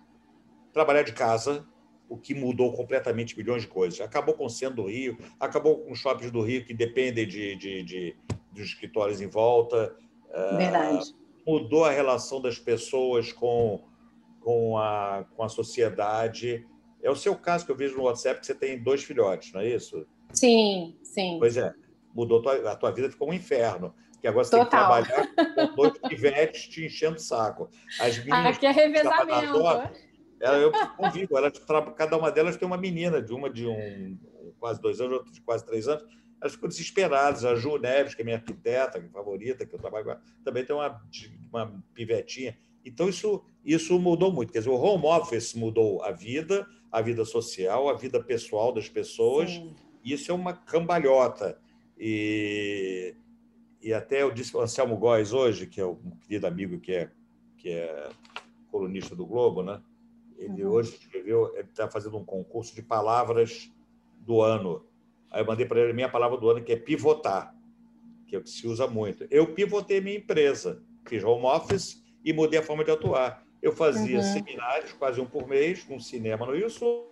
Trabalhar 0.72 1.02
de 1.02 1.12
casa, 1.12 1.66
o 2.08 2.16
que 2.16 2.34
mudou 2.34 2.72
completamente 2.72 3.36
milhões 3.36 3.62
de 3.62 3.68
coisas. 3.68 4.00
Acabou 4.00 4.34
com 4.34 4.46
o 4.46 4.50
centro 4.50 4.76
do 4.76 4.88
Rio, 4.88 5.18
acabou 5.40 5.78
com 5.78 5.92
os 5.92 5.98
shoppings 5.98 6.30
do 6.30 6.42
Rio 6.42 6.64
que 6.64 6.74
dependem 6.74 7.26
de, 7.26 7.56
de, 7.56 7.82
de 7.82 8.16
dos 8.52 8.66
escritórios 8.66 9.20
em 9.20 9.26
volta. 9.26 9.96
Ah, 10.32 10.56
Verdade. 10.56 11.10
Uh, 11.10 11.52
mudou 11.52 11.84
a 11.84 11.90
relação 11.90 12.40
das 12.40 12.58
pessoas 12.58 13.32
com, 13.32 13.84
com, 14.40 14.76
a, 14.78 15.24
com 15.34 15.42
a 15.42 15.48
sociedade. 15.48 16.66
É 17.02 17.10
o 17.10 17.16
seu 17.16 17.36
caso 17.36 17.64
que 17.64 17.72
eu 17.72 17.76
vejo 17.76 17.96
no 17.96 18.04
WhatsApp 18.04 18.40
que 18.40 18.46
você 18.46 18.54
tem 18.54 18.82
dois 18.82 19.02
filhotes, 19.04 19.52
não 19.52 19.60
é 19.60 19.68
isso? 19.68 20.06
Sim, 20.32 20.96
sim. 21.02 21.36
Pois 21.38 21.56
é. 21.56 21.72
Mudou 22.14 22.42
a 22.48 22.76
tua 22.76 22.90
vida, 22.90 23.10
ficou 23.10 23.30
um 23.30 23.32
inferno. 23.32 23.94
Que 24.20 24.26
agora 24.26 24.44
você 24.44 24.56
Total. 24.56 25.04
tem 25.04 25.04
que 25.04 25.12
trabalhar 25.12 25.68
com 25.68 25.76
dois 25.76 25.98
pivetes 25.98 26.68
te 26.68 26.84
enchendo 26.84 27.16
o 27.16 27.20
saco. 27.20 27.70
As 28.00 28.18
meninas 28.18 28.56
Aqui 28.56 28.66
é 28.66 28.72
revezamento. 28.72 29.58
Ela, 30.40 30.58
eu 30.58 30.72
convivo, 30.96 31.36
ela, 31.36 31.50
cada 31.96 32.16
uma 32.16 32.30
delas 32.30 32.56
tem 32.56 32.66
uma 32.66 32.76
menina, 32.76 33.20
de 33.20 33.32
uma 33.32 33.50
de 33.50 33.66
um, 33.66 34.18
quase 34.58 34.80
dois 34.80 35.00
anos, 35.00 35.14
outra 35.14 35.32
de 35.32 35.40
quase 35.40 35.64
três 35.64 35.88
anos. 35.88 36.04
Elas 36.40 36.52
ficam 36.52 36.68
desesperadas. 36.68 37.44
A 37.44 37.54
Ju 37.54 37.78
Neves, 37.78 38.14
que 38.14 38.22
é 38.22 38.24
minha 38.24 38.36
arquiteta 38.36 38.98
é 38.98 39.08
favorita, 39.08 39.66
que 39.66 39.74
eu 39.74 39.78
trabalho 39.78 40.04
com 40.04 40.10
ela, 40.12 40.22
também 40.44 40.64
tem 40.64 40.74
uma, 40.74 41.00
uma 41.52 41.84
pivetinha. 41.94 42.56
Então, 42.84 43.08
isso, 43.08 43.44
isso 43.64 43.98
mudou 43.98 44.32
muito. 44.32 44.52
Quer 44.52 44.60
dizer, 44.60 44.70
o 44.70 44.76
home 44.80 45.06
office 45.06 45.54
mudou 45.54 46.02
a 46.02 46.10
vida, 46.12 46.66
a 46.90 47.00
vida 47.00 47.24
social, 47.24 47.88
a 47.88 47.94
vida 47.94 48.22
pessoal 48.22 48.72
das 48.72 48.88
pessoas. 48.88 49.50
Sim. 49.50 49.74
Isso 50.04 50.30
é 50.30 50.34
uma 50.34 50.52
cambalhota. 50.52 51.60
E, 51.98 53.14
e 53.82 53.92
até 53.92 54.22
eu 54.22 54.30
disse 54.30 54.52
para 54.52 54.60
o 54.60 54.62
Anselmo 54.62 54.96
Góes 54.96 55.32
hoje, 55.32 55.66
que 55.66 55.80
é 55.80 55.86
um 55.86 56.16
querido 56.22 56.46
amigo 56.46 56.80
que 56.80 56.92
é, 56.92 57.10
que 57.56 57.70
é 57.70 58.08
colunista 58.70 59.14
do 59.14 59.26
Globo, 59.26 59.62
né? 59.62 59.82
Ele 60.38 60.64
uhum. 60.64 60.72
hoje 60.72 60.94
escreveu, 60.94 61.52
ele 61.54 61.68
está 61.68 61.90
fazendo 61.90 62.16
um 62.16 62.24
concurso 62.24 62.74
de 62.74 62.82
palavras 62.82 63.70
do 64.20 64.40
ano. 64.40 64.86
Aí 65.30 65.42
eu 65.42 65.46
mandei 65.46 65.66
para 65.66 65.80
ele 65.80 65.90
a 65.90 65.94
minha 65.94 66.08
palavra 66.08 66.38
do 66.38 66.48
ano, 66.48 66.62
que 66.62 66.72
é 66.72 66.76
pivotar, 66.76 67.54
que 68.26 68.36
é 68.36 68.38
o 68.38 68.42
que 68.42 68.50
se 68.50 68.66
usa 68.66 68.86
muito. 68.86 69.26
Eu 69.30 69.52
pivotei 69.52 70.00
minha 70.00 70.16
empresa, 70.16 70.82
fiz 71.06 71.24
home 71.24 71.44
office 71.44 72.02
e 72.24 72.32
mudei 72.32 72.60
a 72.60 72.62
forma 72.62 72.84
de 72.84 72.92
atuar. 72.92 73.44
Eu 73.62 73.72
fazia 73.72 74.18
uhum. 74.18 74.22
seminários, 74.22 74.92
quase 74.92 75.20
um 75.20 75.26
por 75.26 75.46
mês, 75.46 75.86
um 75.90 75.98
cinema 75.98 76.46
no 76.46 76.54
Rio 76.54 76.70
Sul, 76.70 77.06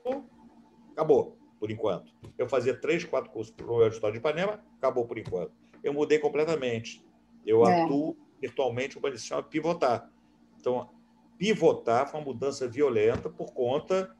acabou, 0.93 1.37
por 1.59 1.71
enquanto. 1.71 2.13
Eu 2.39 2.49
fazia 2.49 2.75
três, 2.75 3.05
quatro 3.05 3.31
cursos 3.31 3.53
para 3.55 3.67
o 3.67 3.83
Auditório 3.83 4.13
de 4.13 4.19
Ipanema, 4.19 4.65
acabou 4.79 5.07
por 5.07 5.19
enquanto. 5.19 5.53
Eu 5.83 5.93
mudei 5.93 6.19
completamente. 6.19 7.05
Eu 7.45 7.67
é. 7.67 7.83
atuo 7.83 8.17
virtualmente, 8.41 8.99
o 8.99 9.01
que 9.01 9.19
se 9.19 9.27
chama 9.27 9.43
pivotar. 9.43 10.11
Então, 10.61 10.89
pivotar, 11.39 12.09
foi 12.09 12.21
uma 12.21 12.27
mudança 12.27 12.69
violenta 12.69 13.29
por 13.29 13.53
conta 13.53 14.15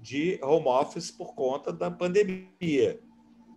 de 0.00 0.38
home 0.42 0.68
office, 0.68 1.10
por 1.10 1.34
conta 1.34 1.72
da 1.72 1.90
pandemia. 1.90 3.00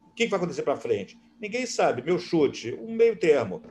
O 0.07 0.13
que 0.13 0.27
vai 0.27 0.37
acontecer 0.37 0.63
para 0.63 0.75
frente? 0.75 1.19
Ninguém 1.39 1.65
sabe. 1.65 2.01
Meu 2.01 2.19
chute, 2.19 2.73
um 2.73 2.93
meio 2.93 3.17
termo. 3.17 3.61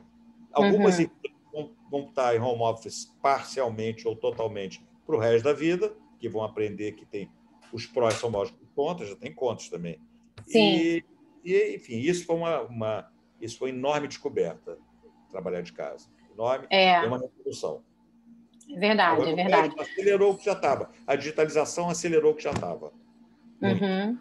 Algumas 0.51 0.99
uhum. 0.99 1.09
Vão, 1.51 2.07
estar 2.07 2.35
em 2.35 2.39
home 2.39 2.61
office 2.61 3.13
parcialmente 3.21 4.07
ou 4.07 4.15
totalmente 4.15 4.83
para 5.05 5.15
o 5.15 5.19
resto 5.19 5.43
da 5.43 5.53
vida, 5.53 5.93
que 6.19 6.29
vão 6.29 6.43
aprender 6.43 6.93
que 6.93 7.05
tem 7.05 7.29
os 7.73 7.85
prós 7.85 8.15
são 8.15 8.29
maiores 8.29 8.51
que 8.51 8.65
contas, 8.75 9.09
já 9.09 9.15
tem 9.15 9.33
contas 9.33 9.69
também. 9.69 9.99
Sim. 10.45 10.59
E, 10.59 11.05
e, 11.43 11.75
enfim, 11.75 11.97
isso 11.97 12.25
foi 12.25 12.35
uma, 12.35 12.61
uma, 12.61 13.11
isso 13.39 13.57
foi 13.57 13.71
uma 13.71 13.77
enorme 13.77 14.07
descoberta, 14.07 14.77
trabalhar 15.29 15.61
de 15.61 15.71
casa. 15.71 16.09
Enorme, 16.33 16.67
é. 16.69 16.99
uma 17.01 17.19
revolução. 17.19 17.83
É 18.69 18.79
verdade, 18.79 19.21
Agora, 19.21 19.31
é 19.31 19.35
verdade. 19.35 19.75
Acelerou 19.79 20.31
o 20.33 20.37
que 20.37 20.45
já 20.45 20.53
estava. 20.53 20.91
A 21.05 21.15
digitalização 21.15 21.89
acelerou 21.89 22.31
o 22.31 22.35
que 22.35 22.43
já 22.43 22.51
estava. 22.51 22.93
Uhum. 23.61 24.17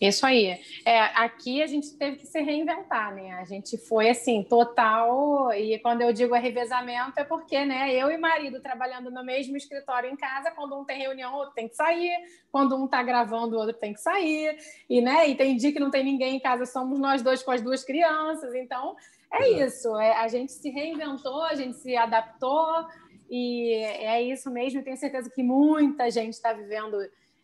Isso 0.00 0.26
aí. 0.26 0.60
É, 0.84 1.00
aqui 1.14 1.62
a 1.62 1.66
gente 1.66 1.96
teve 1.96 2.18
que 2.18 2.26
se 2.26 2.40
reinventar, 2.40 3.14
né? 3.14 3.32
A 3.32 3.44
gente 3.44 3.78
foi 3.78 4.10
assim, 4.10 4.42
total. 4.42 5.52
E 5.54 5.78
quando 5.78 6.02
eu 6.02 6.12
digo 6.12 6.34
revezamento, 6.34 7.18
é 7.18 7.24
porque, 7.24 7.64
né, 7.64 7.94
eu 7.94 8.10
e 8.10 8.18
marido 8.18 8.60
trabalhando 8.60 9.10
no 9.10 9.24
mesmo 9.24 9.56
escritório 9.56 10.10
em 10.10 10.16
casa, 10.16 10.50
quando 10.50 10.78
um 10.78 10.84
tem 10.84 10.98
reunião, 10.98 11.32
o 11.32 11.38
outro 11.38 11.54
tem 11.54 11.68
que 11.68 11.74
sair, 11.74 12.14
quando 12.52 12.76
um 12.76 12.84
está 12.84 13.02
gravando, 13.02 13.56
o 13.56 13.58
outro 13.58 13.74
tem 13.74 13.94
que 13.94 14.00
sair. 14.00 14.58
E, 14.88 15.00
né, 15.00 15.28
e 15.28 15.34
tem 15.34 15.56
dia 15.56 15.72
que 15.72 15.80
não 15.80 15.90
tem 15.90 16.04
ninguém 16.04 16.36
em 16.36 16.40
casa, 16.40 16.66
somos 16.66 16.98
nós 16.98 17.22
dois 17.22 17.42
com 17.42 17.50
as 17.50 17.62
duas 17.62 17.82
crianças. 17.82 18.54
Então, 18.54 18.94
é 19.32 19.48
isso. 19.64 19.96
É, 19.98 20.14
a 20.18 20.28
gente 20.28 20.52
se 20.52 20.68
reinventou, 20.68 21.42
a 21.42 21.54
gente 21.54 21.78
se 21.78 21.96
adaptou. 21.96 22.86
E 23.28 23.72
é 23.74 24.22
isso 24.22 24.50
mesmo, 24.50 24.84
tenho 24.84 24.96
certeza 24.96 25.28
que 25.28 25.42
muita 25.42 26.10
gente 26.10 26.34
está 26.34 26.52
vivendo 26.52 26.96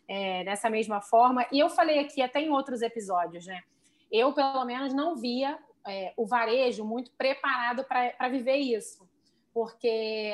é, 0.07 0.43
dessa 0.43 0.69
mesma 0.69 1.01
forma. 1.01 1.45
E 1.51 1.59
eu 1.59 1.69
falei 1.69 1.99
aqui 1.99 2.21
até 2.21 2.41
em 2.41 2.49
outros 2.49 2.81
episódios, 2.81 3.45
né? 3.45 3.61
Eu, 4.11 4.33
pelo 4.33 4.63
menos, 4.65 4.93
não 4.93 5.15
via 5.15 5.57
é, 5.87 6.13
o 6.15 6.25
varejo 6.25 6.85
muito 6.85 7.11
preparado 7.17 7.83
para 7.83 8.29
viver 8.29 8.57
isso, 8.57 9.07
porque 9.53 10.33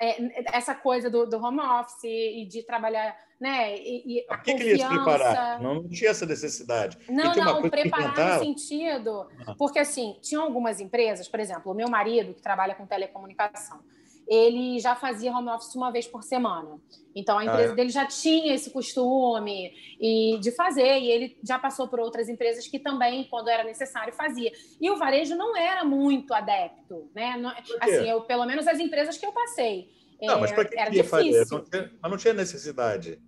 é, 0.00 0.56
essa 0.56 0.74
coisa 0.74 1.08
do, 1.08 1.26
do, 1.26 1.38
home 1.38 1.60
office 1.60 2.04
e 2.04 2.46
de 2.46 2.62
trabalhar, 2.62 3.16
né? 3.40 3.76
E, 3.76 4.18
e 4.18 4.26
a 4.28 4.38
que, 4.38 4.54
que 4.54 4.62
ele 4.62 4.76
ia 4.76 4.88
se 4.88 4.94
preparar? 4.94 5.60
Não, 5.62 5.74
não, 5.76 5.88
tinha 5.88 6.10
essa 6.10 6.26
necessidade. 6.26 6.98
Não, 7.08 7.34
não, 7.34 7.70
preparar 7.70 8.38
no 8.38 8.44
sentido, 8.44 9.28
ah. 9.46 9.54
porque 9.56 9.78
assim, 9.78 10.18
tinham 10.20 10.42
algumas 10.42 10.80
empresas, 10.80 11.26
por 11.28 11.40
exemplo, 11.40 11.72
o 11.72 11.74
meu 11.74 11.88
marido 11.88 12.34
que 12.34 12.42
trabalha 12.42 12.74
com 12.74 12.86
telecomunicação 12.86 13.80
ele 14.26 14.78
já 14.80 14.94
fazia 14.96 15.32
home 15.32 15.48
office 15.48 15.74
uma 15.74 15.90
vez 15.90 16.06
por 16.06 16.22
semana. 16.22 16.80
Então 17.14 17.38
a 17.38 17.44
empresa 17.44 17.70
ah, 17.70 17.72
é? 17.72 17.74
dele 17.74 17.88
já 17.88 18.04
tinha 18.06 18.54
esse 18.54 18.70
costume 18.70 19.72
e 20.00 20.38
de 20.40 20.50
fazer, 20.50 20.98
e 20.98 21.10
ele 21.10 21.38
já 21.42 21.58
passou 21.58 21.88
por 21.88 22.00
outras 22.00 22.28
empresas 22.28 22.66
que 22.66 22.78
também, 22.78 23.24
quando 23.24 23.48
era 23.48 23.64
necessário, 23.64 24.12
fazia. 24.12 24.52
E 24.80 24.90
o 24.90 24.96
varejo 24.96 25.34
não 25.34 25.56
era 25.56 25.84
muito 25.84 26.34
adepto, 26.34 27.10
né? 27.14 27.40
assim, 27.80 28.08
eu, 28.08 28.22
pelo 28.22 28.44
menos 28.44 28.66
as 28.66 28.78
empresas 28.78 29.16
que 29.16 29.24
eu 29.24 29.32
passei. 29.32 29.90
Não, 30.20 30.34
é, 30.34 30.40
mas 30.40 30.52
para 30.52 30.64
que 30.64 30.78
era 30.78 30.90
difícil. 30.90 31.58
Não 31.58 31.64
tinha, 31.64 31.92
mas 32.02 32.10
não 32.10 32.18
tinha 32.18 32.34
necessidade. 32.34 33.18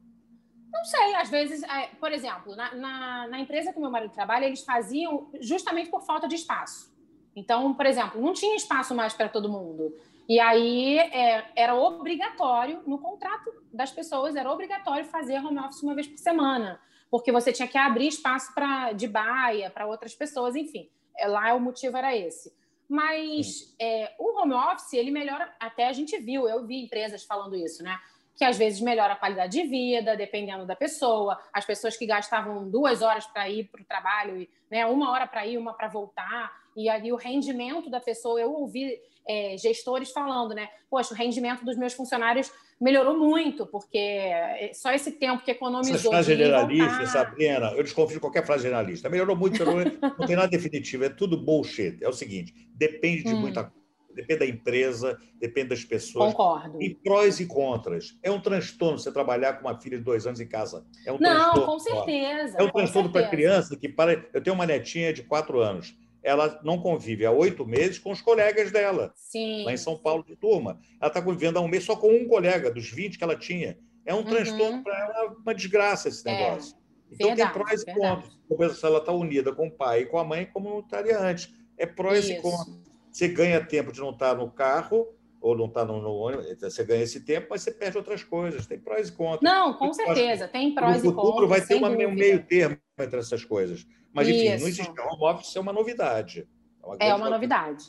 Não 0.70 0.84
sei, 0.84 1.14
às 1.14 1.30
vezes, 1.30 1.62
é, 1.62 1.88
por 1.98 2.12
exemplo, 2.12 2.54
na, 2.54 2.74
na, 2.74 3.28
na 3.28 3.40
empresa 3.40 3.72
que 3.72 3.80
meu 3.80 3.90
marido 3.90 4.12
trabalha, 4.12 4.44
eles 4.44 4.62
faziam 4.62 5.30
justamente 5.40 5.90
por 5.90 6.02
falta 6.02 6.28
de 6.28 6.34
espaço. 6.34 6.92
Então, 7.34 7.72
por 7.72 7.86
exemplo, 7.86 8.20
não 8.20 8.32
tinha 8.32 8.56
espaço 8.56 8.94
mais 8.94 9.14
para 9.14 9.28
todo 9.28 9.48
mundo. 9.48 9.94
E 10.28 10.38
aí 10.38 10.98
é, 10.98 11.50
era 11.56 11.74
obrigatório, 11.74 12.82
no 12.86 12.98
contrato 12.98 13.50
das 13.72 13.90
pessoas, 13.90 14.36
era 14.36 14.52
obrigatório 14.52 15.04
fazer 15.06 15.38
home 15.38 15.58
office 15.58 15.82
uma 15.82 15.94
vez 15.94 16.06
por 16.06 16.18
semana, 16.18 16.78
porque 17.10 17.32
você 17.32 17.50
tinha 17.50 17.66
que 17.66 17.78
abrir 17.78 18.08
espaço 18.08 18.54
pra, 18.54 18.92
de 18.92 19.08
baia 19.08 19.70
para 19.70 19.86
outras 19.86 20.14
pessoas, 20.14 20.54
enfim. 20.54 20.90
É, 21.16 21.26
lá 21.26 21.54
o 21.54 21.60
motivo 21.60 21.96
era 21.96 22.14
esse. 22.14 22.54
mas 22.88 23.74
é, 23.80 24.14
o 24.18 24.38
home 24.38 24.54
office, 24.54 24.92
ele 24.94 25.10
melhora, 25.10 25.54
até 25.58 25.88
a 25.88 25.92
gente 25.92 26.16
viu, 26.18 26.48
eu 26.48 26.66
vi 26.66 26.82
empresas 26.84 27.24
falando 27.24 27.56
isso, 27.56 27.82
né? 27.82 27.98
Que 28.38 28.44
às 28.44 28.56
vezes 28.56 28.80
melhora 28.80 29.14
a 29.14 29.16
qualidade 29.16 29.60
de 29.60 29.66
vida, 29.66 30.16
dependendo 30.16 30.64
da 30.64 30.76
pessoa. 30.76 31.36
As 31.52 31.66
pessoas 31.66 31.96
que 31.96 32.06
gastavam 32.06 32.70
duas 32.70 33.02
horas 33.02 33.26
para 33.26 33.50
ir 33.50 33.64
para 33.64 33.82
o 33.82 33.84
trabalho, 33.84 34.48
né? 34.70 34.86
uma 34.86 35.10
hora 35.10 35.26
para 35.26 35.44
ir, 35.44 35.58
uma 35.58 35.74
para 35.74 35.88
voltar, 35.88 36.52
e 36.76 36.88
ali 36.88 37.12
o 37.12 37.16
rendimento 37.16 37.90
da 37.90 38.00
pessoa, 38.00 38.40
eu 38.40 38.52
ouvi 38.52 38.96
é, 39.28 39.56
gestores 39.58 40.12
falando, 40.12 40.54
né? 40.54 40.68
Poxa, 40.88 41.12
o 41.12 41.16
rendimento 41.16 41.64
dos 41.64 41.76
meus 41.76 41.92
funcionários 41.92 42.50
melhorou 42.80 43.18
muito, 43.18 43.66
porque 43.66 43.98
é, 43.98 44.70
só 44.72 44.92
esse 44.92 45.12
tempo 45.12 45.44
que 45.44 45.50
economizou. 45.50 45.96
Essas 45.96 46.08
frases 46.08 46.38
generalistas, 46.38 47.10
Sabrina, 47.10 47.72
eu 47.76 47.82
desconfio 47.82 48.14
de 48.14 48.20
qualquer 48.20 48.46
frase 48.46 48.62
generalista. 48.62 49.08
Melhorou 49.08 49.36
muito, 49.36 49.58
melhorou, 49.58 49.92
não 50.00 50.26
tem 50.26 50.36
nada 50.36 50.48
definitivo, 50.48 51.04
é 51.04 51.08
tudo 51.08 51.36
bullshit. 51.36 51.98
É 52.00 52.08
o 52.08 52.12
seguinte: 52.12 52.54
depende 52.74 53.24
de 53.24 53.34
hum. 53.34 53.40
muita 53.40 53.64
coisa. 53.64 53.78
Depende 54.18 54.40
da 54.40 54.46
empresa, 54.46 55.16
depende 55.38 55.68
das 55.68 55.84
pessoas. 55.84 56.32
Concordo. 56.32 56.82
E 56.82 56.92
prós 56.92 57.38
e 57.38 57.46
contras. 57.46 58.18
É 58.20 58.28
um 58.30 58.40
transtorno 58.40 58.98
você 58.98 59.12
trabalhar 59.12 59.52
com 59.54 59.68
uma 59.68 59.80
filha 59.80 59.96
de 59.96 60.02
dois 60.02 60.26
anos 60.26 60.40
em 60.40 60.48
casa. 60.48 60.84
É 61.06 61.12
um 61.12 61.18
não, 61.20 61.64
com 61.64 61.78
certeza. 61.78 62.58
É 62.58 62.62
um 62.64 62.70
transtorno 62.70 63.12
para 63.12 63.28
criança 63.28 63.76
que 63.76 63.88
para. 63.88 64.12
Eu 64.34 64.42
tenho 64.42 64.54
uma 64.54 64.66
netinha 64.66 65.12
de 65.12 65.22
quatro 65.22 65.60
anos 65.60 65.96
ela 66.20 66.60
não 66.64 66.78
convive 66.78 67.24
há 67.24 67.30
oito 67.30 67.64
meses 67.64 67.98
com 67.98 68.10
os 68.10 68.20
colegas 68.20 68.72
dela, 68.72 69.12
Sim. 69.14 69.64
lá 69.64 69.72
em 69.72 69.76
São 69.76 69.96
Paulo 69.96 70.24
de 70.24 70.34
turma. 70.34 70.80
Ela 71.00 71.08
está 71.08 71.22
convivendo 71.22 71.58
há 71.58 71.62
um 71.62 71.68
mês 71.68 71.84
só 71.84 71.94
com 71.96 72.10
um 72.12 72.26
colega, 72.26 72.70
dos 72.72 72.90
20 72.90 73.16
que 73.16 73.24
ela 73.24 73.36
tinha. 73.36 73.78
É 74.04 74.12
um 74.12 74.18
uhum. 74.18 74.24
transtorno 74.24 74.82
para 74.82 74.98
ela, 74.98 75.36
uma 75.40 75.54
desgraça 75.54 76.08
esse 76.08 76.28
é, 76.28 76.32
negócio. 76.32 76.74
É. 76.74 77.14
Então 77.14 77.28
verdade, 77.28 77.52
tem 77.52 77.62
prós 77.62 77.82
e 77.82 77.94
contras. 77.94 78.38
Talvez 78.48 78.82
ela 78.82 78.98
está 78.98 79.12
unida 79.12 79.52
com 79.52 79.68
o 79.68 79.70
pai 79.70 80.00
e 80.00 80.06
com 80.06 80.18
a 80.18 80.24
mãe, 80.24 80.44
como 80.52 80.68
não 80.68 80.80
estaria 80.80 81.18
antes. 81.18 81.54
É 81.78 81.86
prós 81.86 82.24
Isso. 82.24 82.32
e 82.32 82.42
contras. 82.42 82.87
Você 83.10 83.28
ganha 83.28 83.64
tempo 83.64 83.92
de 83.92 84.00
não 84.00 84.10
estar 84.10 84.34
no 84.36 84.50
carro, 84.50 85.06
ou 85.40 85.56
não 85.56 85.66
está 85.66 85.84
no, 85.84 86.12
ônibus, 86.12 86.46
você 86.60 86.84
ganha 86.84 87.02
esse 87.02 87.24
tempo, 87.24 87.48
mas 87.50 87.62
você 87.62 87.70
perde 87.70 87.96
outras 87.96 88.24
coisas. 88.24 88.66
Tem 88.66 88.78
prós 88.78 89.08
e 89.08 89.12
contras. 89.12 89.40
Não, 89.42 89.74
com 89.74 89.92
certeza, 89.92 90.48
tem 90.48 90.74
prós 90.74 90.96
e 90.96 91.02
contras. 91.02 91.16
No 91.16 91.22
futuro 91.22 91.48
vai 91.48 91.60
ter 91.60 91.76
uma, 91.76 91.88
um 91.88 92.14
meio 92.14 92.44
termo 92.44 92.76
entre 92.98 93.18
essas 93.18 93.44
coisas. 93.44 93.86
Mas, 94.12 94.28
enfim, 94.28 94.46
Isso. 94.46 94.60
não 94.60 94.68
existe 94.68 95.00
home 95.00 95.24
office 95.24 95.54
é 95.54 95.60
uma 95.60 95.72
novidade. 95.72 96.48
É 96.82 96.86
uma, 96.86 96.96
é 97.00 97.14
uma 97.14 97.30
novidade. 97.30 97.84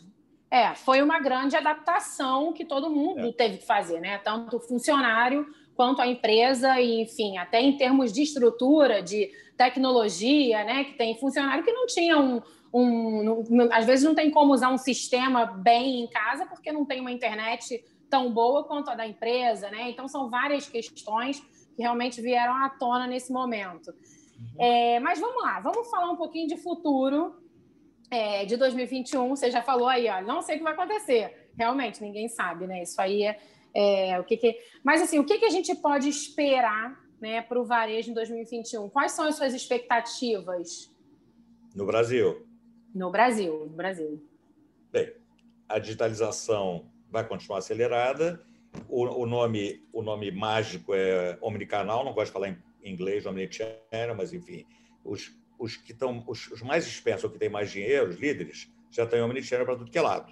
É, 0.52 0.74
foi 0.76 1.02
uma 1.02 1.20
grande 1.20 1.56
adaptação 1.56 2.54
que 2.54 2.66
todo 2.66 2.90
mundo 2.90 3.28
é. 3.28 3.32
teve 3.32 3.58
que 3.58 3.66
fazer, 3.66 4.00
né? 4.00 4.18
Tanto 4.20 4.58
o 4.58 4.60
funcionário 4.60 5.46
quanto 5.76 6.02
a 6.02 6.08
empresa, 6.08 6.80
e, 6.80 7.02
enfim, 7.02 7.38
até 7.38 7.62
em 7.62 7.78
termos 7.78 8.12
de 8.12 8.22
estrutura, 8.22 9.02
de 9.02 9.32
tecnologia, 9.58 10.64
né? 10.64 10.84
Que 10.84 10.94
tem 10.94 11.18
funcionário 11.18 11.64
que 11.64 11.72
não 11.72 11.86
tinha 11.86 12.20
um, 12.20 12.42
um, 12.74 13.46
às 13.72 13.86
vezes 13.86 14.06
não 14.06 14.14
tem 14.14 14.30
como 14.30 14.54
usar 14.54 14.70
um 14.70 14.78
sistema 14.78 15.46
bem 15.46 16.02
em 16.02 16.08
casa 16.08 16.46
porque 16.46 16.72
não 16.72 16.86
tem 16.86 17.02
uma 17.02 17.12
internet 17.12 17.84
tão 18.10 18.32
boa 18.32 18.64
quanto 18.64 18.90
a 18.90 18.96
da 18.96 19.08
empresa, 19.08 19.70
né? 19.70 19.90
Então 19.90 20.08
são 20.08 20.30
várias 20.30 20.68
questões 20.68 21.40
que 21.76 21.82
realmente 21.82 22.22
vieram 22.22 22.54
à 22.54 22.70
tona 22.70 23.08
nesse 23.08 23.32
momento. 23.32 23.90
Uhum. 23.90 24.64
É, 24.64 25.00
mas 25.00 25.20
vamos 25.20 25.42
lá, 25.44 25.60
vamos 25.60 25.90
falar 25.90 26.12
um 26.12 26.16
pouquinho 26.16 26.48
de 26.48 26.58
futuro 26.58 27.36
é, 28.10 28.46
de 28.46 28.58
2021. 28.58 29.30
Você 29.30 29.52
já 29.52 29.62
falou 29.62 29.88
aí, 29.88 30.08
ó, 30.10 30.22
não 30.22 30.42
sei 30.42 30.56
o 30.56 30.58
que 30.60 30.64
vai 30.64 30.74
acontecer. 30.74 31.50
Realmente, 31.58 32.02
ninguém 32.02 32.28
sabe, 32.28 32.68
né? 32.68 32.84
Isso 32.84 33.00
aí 33.00 33.24
é, 33.24 33.40
é 33.74 34.20
o 34.20 34.24
que, 34.24 34.38
que... 34.38 34.58
Mas 34.84 35.02
assim, 35.02 35.20
o 35.20 35.26
que, 35.26 35.38
que 35.38 35.46
a 35.46 35.50
gente 35.50 35.76
pode 35.76 36.10
esperar 36.10 37.00
né, 37.20 37.42
para 37.42 37.60
o 37.60 37.66
varejo 37.66 38.12
em 38.12 38.14
2021? 38.14 38.90
Quais 38.90 39.12
são 39.12 39.26
as 39.26 39.36
suas 39.36 39.54
expectativas? 39.54 40.92
No 41.76 41.86
Brasil. 41.86 42.49
No 42.94 43.12
Brasil, 43.12 43.66
no 43.66 43.76
Brasil. 43.76 44.22
Bem, 44.92 45.14
a 45.68 45.78
digitalização 45.78 46.92
vai 47.10 47.28
continuar 47.28 47.60
acelerada. 47.60 48.44
O, 48.88 49.04
o, 49.04 49.26
nome, 49.26 49.84
o 49.94 50.02
nome 50.02 50.32
mágico 50.32 50.94
é 50.94 51.38
omnicanal, 51.42 52.04
não 52.04 52.14
gosto 52.14 52.28
de 52.28 52.34
falar 52.34 52.50
em 52.50 52.58
inglês, 52.84 53.26
omnichannel, 53.26 54.16
mas 54.16 54.34
enfim, 54.34 54.66
os, 55.04 55.32
os 55.58 55.76
que 55.78 55.92
estão, 55.92 56.24
os, 56.28 56.48
os, 56.52 56.62
mais 56.62 56.88
espertos, 56.88 57.24
ou 57.24 57.30
que 57.30 57.40
têm 57.40 57.50
mais 57.50 57.72
dinheiro, 57.72 58.10
os 58.10 58.18
líderes, 58.18 58.72
já 58.92 59.04
em 59.06 59.22
omnichannel 59.22 59.66
para 59.66 59.76
tudo 59.76 59.92
que 59.92 59.98
é 59.98 60.02
lado. 60.02 60.32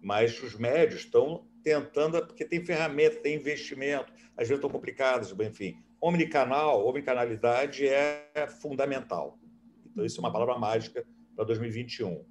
Mas 0.00 0.42
os 0.42 0.54
médios 0.54 1.00
estão 1.00 1.46
tentando, 1.62 2.24
porque 2.26 2.44
tem 2.44 2.64
ferramenta, 2.64 3.16
tem 3.16 3.36
investimento, 3.36 4.12
às 4.36 4.48
vezes 4.48 4.56
estão 4.56 4.70
complicadas, 4.70 5.34
enfim. 5.40 5.78
Omnicanal, 6.00 6.86
omnicanalidade 6.86 7.86
é 7.86 8.46
fundamental. 8.60 9.38
Então, 9.90 10.04
isso 10.04 10.18
é 10.18 10.20
uma 10.20 10.32
palavra 10.32 10.58
mágica 10.58 11.04
para 11.36 11.44
2021. 11.44 12.24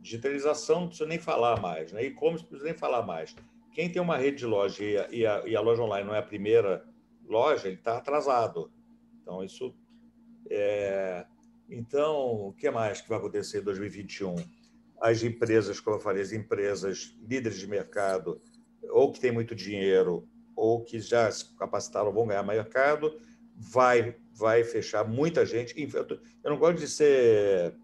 Digitalização 0.00 0.82
não 0.82 0.86
precisa 0.88 1.08
nem 1.08 1.18
falar 1.18 1.60
mais, 1.60 1.92
né? 1.92 2.04
E-commerce 2.04 2.44
não 2.44 2.48
precisa 2.48 2.70
nem 2.70 2.78
falar 2.78 3.02
mais. 3.02 3.34
Quem 3.72 3.90
tem 3.90 4.00
uma 4.00 4.16
rede 4.16 4.38
de 4.38 4.46
loja 4.46 4.84
e 4.84 4.96
a, 4.96 5.08
e 5.10 5.26
a, 5.26 5.42
e 5.46 5.56
a 5.56 5.60
loja 5.60 5.82
online 5.82 6.06
não 6.06 6.14
é 6.14 6.18
a 6.18 6.22
primeira 6.22 6.86
loja, 7.26 7.66
ele 7.66 7.76
está 7.76 7.96
atrasado. 7.96 8.70
Então, 9.20 9.42
isso 9.42 9.74
é... 10.48 11.26
Então, 11.68 12.48
o 12.48 12.52
que 12.52 12.70
mais 12.70 13.00
que 13.00 13.08
vai 13.08 13.18
acontecer 13.18 13.60
em 13.60 13.64
2021? 13.64 14.36
As 15.00 15.22
empresas, 15.22 15.80
como 15.80 15.96
eu 15.96 16.00
falei, 16.00 16.22
as 16.22 16.32
empresas 16.32 17.16
líderes 17.26 17.58
de 17.58 17.66
mercado, 17.66 18.40
ou 18.90 19.10
que 19.10 19.18
têm 19.18 19.32
muito 19.32 19.54
dinheiro, 19.54 20.28
ou 20.54 20.84
que 20.84 21.00
já 21.00 21.30
se 21.30 21.56
capacitaram, 21.56 22.12
vão 22.12 22.26
ganhar 22.26 22.42
mercado, 22.42 23.18
vai, 23.56 24.16
vai 24.32 24.62
fechar 24.62 25.06
muita 25.06 25.44
gente. 25.44 25.74
Eu 26.44 26.50
não 26.50 26.58
gosto 26.58 26.78
de 26.78 26.88
ser 26.88 27.74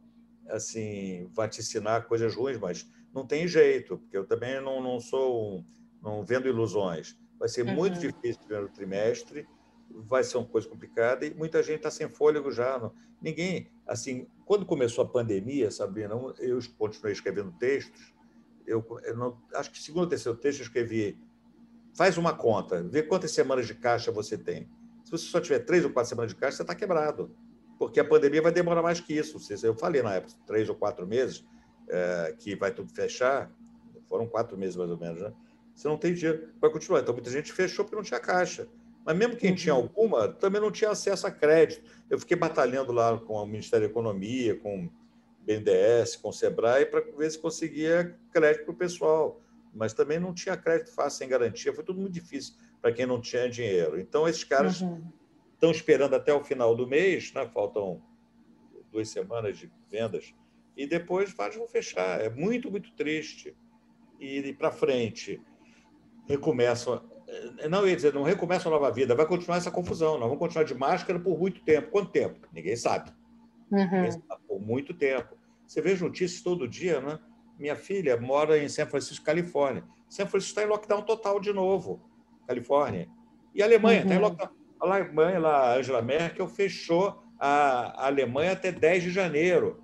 assim, 0.50 1.28
vaticinar 1.32 2.06
coisas 2.06 2.34
ruins, 2.34 2.58
mas 2.58 2.90
não 3.14 3.26
tem 3.26 3.46
jeito, 3.46 3.98
porque 3.98 4.16
eu 4.16 4.26
também 4.26 4.60
não, 4.60 4.82
não 4.82 5.00
sou 5.00 5.64
não 6.02 6.24
vendo 6.24 6.48
ilusões. 6.48 7.18
Vai 7.38 7.48
ser 7.48 7.66
uhum. 7.66 7.74
muito 7.74 7.98
difícil 7.98 8.40
no 8.42 8.46
primeiro 8.46 8.68
trimestre, 8.68 9.46
vai 9.90 10.22
ser 10.22 10.38
uma 10.38 10.46
coisa 10.46 10.68
complicada 10.68 11.26
e 11.26 11.34
muita 11.34 11.62
gente 11.62 11.78
está 11.78 11.90
sem 11.90 12.08
fôlego 12.08 12.50
já. 12.50 12.78
Não, 12.78 12.92
ninguém, 13.20 13.70
assim, 13.86 14.26
quando 14.44 14.64
começou 14.64 15.04
a 15.04 15.08
pandemia, 15.08 15.70
Sabrina, 15.70 16.14
eu 16.38 16.58
continuei 16.78 17.12
escrevendo 17.12 17.52
textos. 17.52 18.14
Eu, 18.66 18.84
eu 19.04 19.16
não, 19.16 19.40
acho 19.54 19.70
que 19.70 19.82
segundo 19.82 20.02
ou 20.02 20.08
terceiro 20.08 20.38
texto 20.38 20.60
eu 20.60 20.64
escrevi 20.64 21.18
faz 21.92 22.16
uma 22.16 22.32
conta, 22.32 22.82
vê 22.84 23.02
quantas 23.02 23.32
semanas 23.32 23.66
de 23.66 23.74
caixa 23.74 24.12
você 24.12 24.38
tem. 24.38 24.68
Se 25.04 25.10
você 25.10 25.24
só 25.24 25.40
tiver 25.40 25.60
três 25.60 25.84
ou 25.84 25.90
quatro 25.90 26.08
semanas 26.08 26.32
de 26.32 26.38
caixa, 26.38 26.58
você 26.58 26.62
está 26.62 26.74
quebrado 26.74 27.34
porque 27.80 27.98
a 27.98 28.04
pandemia 28.04 28.42
vai 28.42 28.52
demorar 28.52 28.82
mais 28.82 29.00
que 29.00 29.14
isso. 29.14 29.38
Eu 29.64 29.74
falei 29.74 30.02
na 30.02 30.16
época, 30.16 30.34
três 30.46 30.68
ou 30.68 30.74
quatro 30.74 31.06
meses, 31.06 31.42
é, 31.88 32.34
que 32.38 32.54
vai 32.54 32.70
tudo 32.70 32.92
fechar, 32.92 33.50
foram 34.06 34.26
quatro 34.26 34.54
meses 34.58 34.76
mais 34.76 34.90
ou 34.90 34.98
menos, 34.98 35.22
né? 35.22 35.32
Você 35.74 35.88
não 35.88 35.96
tem 35.96 36.12
dinheiro 36.12 36.50
para 36.60 36.68
continuar. 36.68 37.00
Então, 37.00 37.14
muita 37.14 37.30
gente 37.30 37.50
fechou 37.50 37.82
porque 37.82 37.96
não 37.96 38.02
tinha 38.02 38.20
caixa. 38.20 38.68
Mas 39.02 39.16
mesmo 39.16 39.34
quem 39.34 39.52
uhum. 39.52 39.56
tinha 39.56 39.72
alguma, 39.72 40.28
também 40.28 40.60
não 40.60 40.70
tinha 40.70 40.90
acesso 40.90 41.26
a 41.26 41.30
crédito. 41.30 41.82
Eu 42.10 42.18
fiquei 42.18 42.36
batalhando 42.36 42.92
lá 42.92 43.16
com 43.16 43.32
o 43.32 43.46
Ministério 43.46 43.86
da 43.86 43.90
Economia, 43.90 44.54
com 44.56 44.84
o 44.84 44.90
BNDES, 45.46 46.16
com 46.16 46.28
o 46.28 46.32
Sebrae, 46.34 46.84
para 46.84 47.00
ver 47.00 47.30
se 47.30 47.38
conseguia 47.38 48.14
crédito 48.30 48.66
para 48.66 48.74
o 48.74 48.76
pessoal. 48.76 49.40
Mas 49.72 49.94
também 49.94 50.20
não 50.20 50.34
tinha 50.34 50.54
crédito 50.54 50.92
fácil, 50.92 51.20
sem 51.20 51.28
garantia. 51.30 51.72
Foi 51.72 51.82
tudo 51.82 51.98
muito 51.98 52.12
difícil 52.12 52.56
para 52.82 52.92
quem 52.92 53.06
não 53.06 53.18
tinha 53.18 53.48
dinheiro. 53.48 53.98
Então, 53.98 54.28
esses 54.28 54.44
caras 54.44 54.82
uhum 54.82 55.00
estão 55.60 55.70
esperando 55.70 56.14
até 56.14 56.32
o 56.32 56.42
final 56.42 56.74
do 56.74 56.86
mês, 56.86 57.32
né? 57.34 57.46
faltam 57.52 58.02
duas 58.90 59.10
semanas 59.10 59.58
de 59.58 59.70
vendas, 59.90 60.34
e 60.74 60.86
depois 60.86 61.32
vários 61.34 61.58
vão 61.58 61.68
fechar. 61.68 62.18
É 62.20 62.30
muito, 62.30 62.70
muito 62.70 62.90
triste. 62.94 63.54
E 64.18 64.52
para 64.54 64.72
frente, 64.72 65.40
recomeçam. 66.26 67.02
Eh, 67.28 67.68
não 67.68 67.86
ia 67.86 67.94
dizer, 67.94 68.14
não 68.14 68.22
recomeça 68.22 68.68
a 68.68 68.72
nova 68.72 68.90
vida, 68.90 69.14
vai 69.14 69.26
continuar 69.26 69.58
essa 69.58 69.70
confusão. 69.70 70.12
Nós 70.12 70.22
vamos 70.22 70.38
continuar 70.38 70.64
de 70.64 70.74
máscara 70.74 71.20
por 71.20 71.38
muito 71.38 71.62
tempo. 71.62 71.90
Quanto 71.90 72.10
tempo? 72.10 72.48
Ninguém 72.52 72.74
sabe. 72.76 73.12
Uhum. 73.70 74.10
sabe 74.10 74.42
por 74.48 74.60
muito 74.60 74.94
tempo. 74.94 75.36
Você 75.66 75.82
vê 75.82 75.94
notícias 75.94 76.40
todo 76.40 76.66
dia, 76.66 77.00
né? 77.00 77.18
Minha 77.58 77.76
filha 77.76 78.18
mora 78.18 78.58
em 78.58 78.68
São 78.68 78.86
Francisco, 78.86 79.24
Califórnia. 79.24 79.84
São 80.08 80.26
Francisco 80.26 80.58
está 80.58 80.64
em 80.66 80.70
lockdown 80.70 81.02
total 81.02 81.38
de 81.38 81.52
novo, 81.52 82.02
Califórnia. 82.46 83.08
E 83.54 83.62
a 83.62 83.66
Alemanha 83.66 84.00
está 84.00 84.14
uhum. 84.14 84.18
em 84.18 84.22
lockdown. 84.22 84.59
A 84.80 84.86
Alemanha, 84.86 85.38
a 85.40 85.74
Angela 85.74 86.02
Merkel, 86.02 86.48
fechou 86.48 87.22
a 87.38 88.06
Alemanha 88.06 88.52
até 88.52 88.70
10 88.72 89.04
de 89.04 89.10
janeiro. 89.10 89.82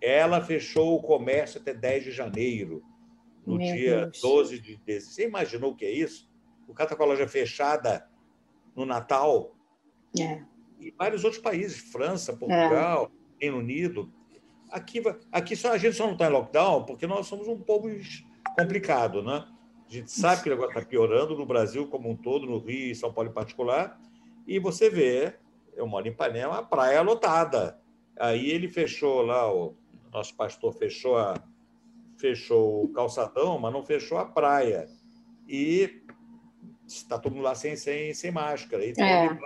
Ela 0.00 0.40
fechou 0.40 0.96
o 0.96 1.02
comércio 1.02 1.60
até 1.60 1.72
10 1.72 2.04
de 2.04 2.10
janeiro, 2.10 2.82
no 3.46 3.56
Meu 3.56 3.74
dia 3.74 4.00
Deus. 4.02 4.20
12 4.20 4.60
de 4.60 4.76
dezembro. 4.76 5.14
Você 5.14 5.26
imaginou 5.26 5.72
o 5.72 5.76
que 5.76 5.84
é 5.84 5.90
isso? 5.90 6.30
O 6.68 6.74
cara 6.74 6.86
está 6.86 6.96
com 6.96 7.02
a 7.02 7.06
loja 7.06 7.26
fechada 7.26 8.08
no 8.74 8.84
Natal. 8.84 9.54
É. 10.18 10.42
E 10.78 10.90
vários 10.96 11.24
outros 11.24 11.42
países, 11.42 11.78
França, 11.78 12.36
Portugal, 12.36 13.10
é. 13.40 13.44
Reino 13.44 13.58
Unido. 13.58 14.12
Aqui, 14.70 15.02
aqui 15.32 15.56
só, 15.56 15.72
a 15.72 15.78
gente 15.78 15.96
só 15.96 16.04
não 16.04 16.12
está 16.12 16.26
em 16.26 16.32
lockdown 16.32 16.84
porque 16.84 17.06
nós 17.06 17.26
somos 17.26 17.48
um 17.48 17.58
povo 17.58 17.88
complicado, 18.58 19.22
né? 19.22 19.46
A 19.88 19.92
gente 19.92 20.10
sabe 20.10 20.42
que 20.42 20.48
o 20.48 20.52
negócio 20.52 20.76
está 20.76 20.84
piorando 20.84 21.36
no 21.36 21.46
Brasil 21.46 21.86
como 21.86 22.10
um 22.10 22.16
todo, 22.16 22.44
no 22.44 22.58
Rio 22.58 22.90
e 22.90 22.94
São 22.94 23.12
Paulo 23.12 23.30
em 23.30 23.32
particular. 23.32 23.98
E 24.46 24.58
você 24.58 24.88
vê, 24.88 25.34
eu 25.74 25.86
moro 25.86 26.06
em 26.06 26.10
Ipanema, 26.10 26.58
a 26.58 26.62
praia 26.62 27.02
lotada. 27.02 27.80
Aí 28.18 28.50
ele 28.50 28.68
fechou 28.68 29.22
lá, 29.22 29.52
o 29.52 29.74
nosso 30.12 30.34
pastor 30.34 30.72
fechou 30.72 31.18
a, 31.18 31.34
fechou 32.16 32.84
o 32.84 32.88
calçadão, 32.88 33.58
mas 33.58 33.72
não 33.72 33.84
fechou 33.84 34.18
a 34.18 34.24
praia. 34.24 34.88
E 35.48 36.02
está 36.86 37.18
todo 37.18 37.34
mundo 37.34 37.44
lá 37.44 37.54
sem, 37.54 37.76
sem, 37.76 38.14
sem 38.14 38.30
máscara. 38.30 38.86
Então, 38.86 39.04
é. 39.04 39.38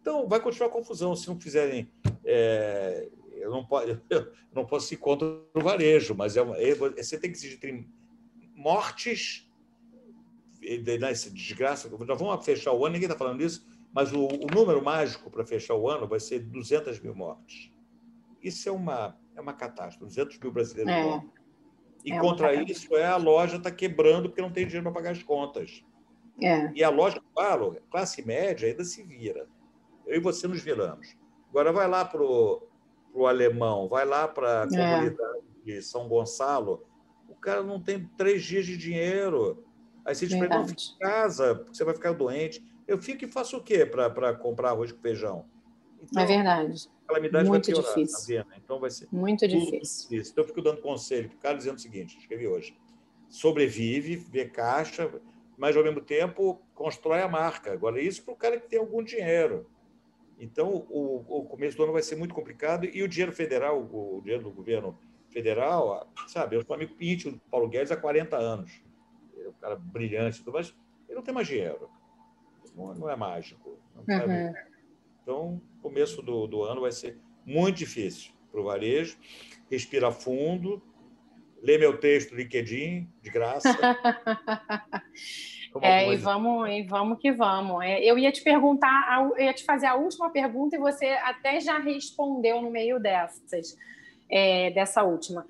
então, 0.00 0.28
vai 0.28 0.40
continuar 0.40 0.68
a 0.68 0.72
confusão 0.72 1.14
se 1.14 1.28
não 1.28 1.38
fizerem. 1.38 1.90
É, 2.24 3.08
eu, 3.32 3.50
não 3.50 3.64
posso, 3.64 3.88
eu 4.10 4.32
não 4.52 4.66
posso 4.66 4.92
ir 4.92 4.96
contra 4.96 5.26
o 5.54 5.60
varejo, 5.60 6.14
mas 6.14 6.36
é 6.36 6.42
uma, 6.42 6.56
é, 6.56 6.74
você 6.74 7.18
tem 7.18 7.30
que 7.30 7.36
exigir 7.36 7.86
mortes 8.54 9.50
nessa 10.98 11.30
desgraça. 11.30 11.88
Nós 11.88 12.18
vamos 12.18 12.44
fechar 12.44 12.72
o 12.72 12.84
ano, 12.84 12.94
ninguém 12.94 13.06
está 13.06 13.18
falando 13.18 13.42
isso, 13.42 13.66
mas 13.94 14.12
o, 14.12 14.26
o 14.26 14.46
número 14.52 14.82
mágico 14.82 15.30
para 15.30 15.46
fechar 15.46 15.74
o 15.74 15.88
ano 15.88 16.08
vai 16.08 16.18
ser 16.18 16.40
200 16.40 16.98
mil 17.00 17.14
mortes. 17.14 17.70
Isso 18.42 18.68
é 18.68 18.72
uma, 18.72 19.16
é 19.36 19.40
uma 19.40 19.52
catástrofe. 19.52 20.04
200 20.04 20.38
mil 20.40 20.50
brasileiros 20.50 20.92
é. 20.92 21.02
mortos. 21.02 21.30
E 22.04 22.12
é 22.12 22.20
contra 22.20 22.52
isso 22.54 22.94
é 22.96 23.06
a 23.06 23.16
loja 23.16 23.56
está 23.56 23.70
quebrando 23.70 24.28
porque 24.28 24.42
não 24.42 24.52
tem 24.52 24.66
dinheiro 24.66 24.82
para 24.82 24.92
pagar 24.92 25.12
as 25.12 25.22
contas. 25.22 25.84
É. 26.42 26.70
E 26.74 26.82
a 26.82 26.90
loja, 26.90 27.22
falo, 27.32 27.78
classe 27.88 28.20
média 28.26 28.68
ainda 28.68 28.84
se 28.84 29.02
vira. 29.04 29.46
Eu 30.04 30.16
e 30.16 30.20
você 30.20 30.48
nos 30.48 30.60
viramos. 30.60 31.16
Agora 31.48 31.72
vai 31.72 31.88
lá 31.88 32.04
para 32.04 32.20
o 32.20 33.26
alemão, 33.26 33.88
vai 33.88 34.04
lá 34.04 34.26
para 34.26 34.64
a 34.64 34.66
é. 34.66 34.68
comunidade 34.68 35.44
de 35.64 35.80
São 35.80 36.08
Gonçalo, 36.08 36.84
o 37.28 37.34
cara 37.34 37.62
não 37.62 37.80
tem 37.80 38.04
três 38.18 38.42
dias 38.42 38.66
de 38.66 38.76
dinheiro. 38.76 39.64
Aí 40.04 40.14
você 40.14 40.24
ele, 40.26 40.34
fica 40.34 40.56
em 40.56 40.98
casa, 40.98 41.54
porque 41.54 41.74
você 41.74 41.84
vai 41.84 41.94
ficar 41.94 42.12
doente. 42.12 42.62
Eu 42.86 42.98
fico 42.98 43.24
e 43.24 43.28
faço 43.28 43.56
o 43.56 43.62
quê 43.62 43.86
para 43.86 44.34
comprar 44.34 44.70
arroz 44.70 44.92
com 44.92 45.00
feijão? 45.00 45.46
Então, 46.02 46.22
é 46.22 46.26
verdade. 46.26 46.88
A 47.04 47.08
calamidade 47.08 47.48
Muito 47.48 47.66
vai 47.66 47.74
piorar, 47.74 47.94
difícil. 47.94 48.44
Tá 48.44 48.56
Então 48.56 48.80
vai 48.80 48.90
ser 48.90 49.08
muito 49.10 49.48
difícil. 49.48 50.10
difícil. 50.10 50.32
Então 50.32 50.44
eu 50.44 50.48
fico 50.48 50.62
dando 50.62 50.80
conselho 50.80 51.28
para 51.28 51.36
o 51.36 51.40
cara 51.40 51.56
dizendo 51.56 51.76
o 51.76 51.80
seguinte, 51.80 52.18
escrevi 52.18 52.46
hoje. 52.46 52.76
Sobrevive, 53.28 54.16
vê 54.16 54.44
caixa, 54.46 55.10
mas 55.56 55.76
ao 55.76 55.82
mesmo 55.82 56.00
tempo 56.00 56.60
constrói 56.74 57.22
a 57.22 57.28
marca. 57.28 57.72
Agora, 57.72 58.00
isso 58.00 58.22
para 58.22 58.34
o 58.34 58.36
cara 58.36 58.60
que 58.60 58.68
tem 58.68 58.78
algum 58.78 59.02
dinheiro. 59.02 59.66
Então, 60.38 60.86
o, 60.90 61.24
o, 61.28 61.44
começo 61.44 61.76
do 61.76 61.84
ano 61.84 61.92
vai 61.92 62.02
ser 62.02 62.16
muito 62.16 62.34
complicado 62.34 62.84
e 62.84 63.02
o 63.02 63.08
dinheiro 63.08 63.32
federal, 63.32 63.80
o, 63.80 64.18
o 64.18 64.20
dinheiro 64.20 64.42
do 64.42 64.50
governo 64.50 64.98
federal, 65.30 66.08
sabe, 66.26 66.56
eu 66.56 66.64
sou 66.64 66.74
amigo 66.74 66.94
íntimo 67.00 67.32
do 67.32 67.40
Paulo 67.50 67.68
Guedes 67.68 67.92
há 67.92 67.96
40 67.96 68.36
anos. 68.36 68.82
Ele 69.36 69.46
é 69.46 69.48
um 69.48 69.52
cara 69.54 69.76
brilhante, 69.76 70.42
mas 70.46 70.74
ele 71.08 71.16
não 71.16 71.22
tem 71.22 71.34
mais 71.34 71.46
dinheiro. 71.46 71.88
Não, 72.74 72.94
não 72.94 73.10
é 73.10 73.16
mágico. 73.16 73.78
Não 73.94 74.16
uhum. 74.16 74.54
Então, 75.22 75.60
começo 75.80 76.20
do, 76.22 76.46
do 76.46 76.62
ano 76.62 76.80
vai 76.80 76.92
ser 76.92 77.18
muito 77.46 77.76
difícil 77.76 78.32
para 78.50 78.60
o 78.60 78.64
varejo. 78.64 79.18
Respira 79.70 80.10
fundo, 80.10 80.82
lê 81.62 81.78
meu 81.78 81.98
texto 81.98 82.34
LinkedIn, 82.34 83.08
de 83.22 83.30
graça. 83.30 83.68
é, 85.80 86.12
e 86.12 86.16
vamos, 86.16 86.68
e 86.68 86.82
vamos 86.82 87.18
que 87.18 87.32
vamos. 87.32 87.82
É, 87.82 88.02
eu 88.04 88.18
ia 88.18 88.30
te 88.30 88.42
perguntar, 88.42 89.32
eu 89.36 89.44
ia 89.44 89.54
te 89.54 89.64
fazer 89.64 89.86
a 89.86 89.94
última 89.94 90.30
pergunta 90.30 90.76
e 90.76 90.78
você 90.78 91.06
até 91.06 91.60
já 91.60 91.78
respondeu 91.78 92.60
no 92.60 92.70
meio 92.70 93.00
dessas, 93.00 93.76
é, 94.30 94.70
dessa 94.70 95.02
última. 95.02 95.46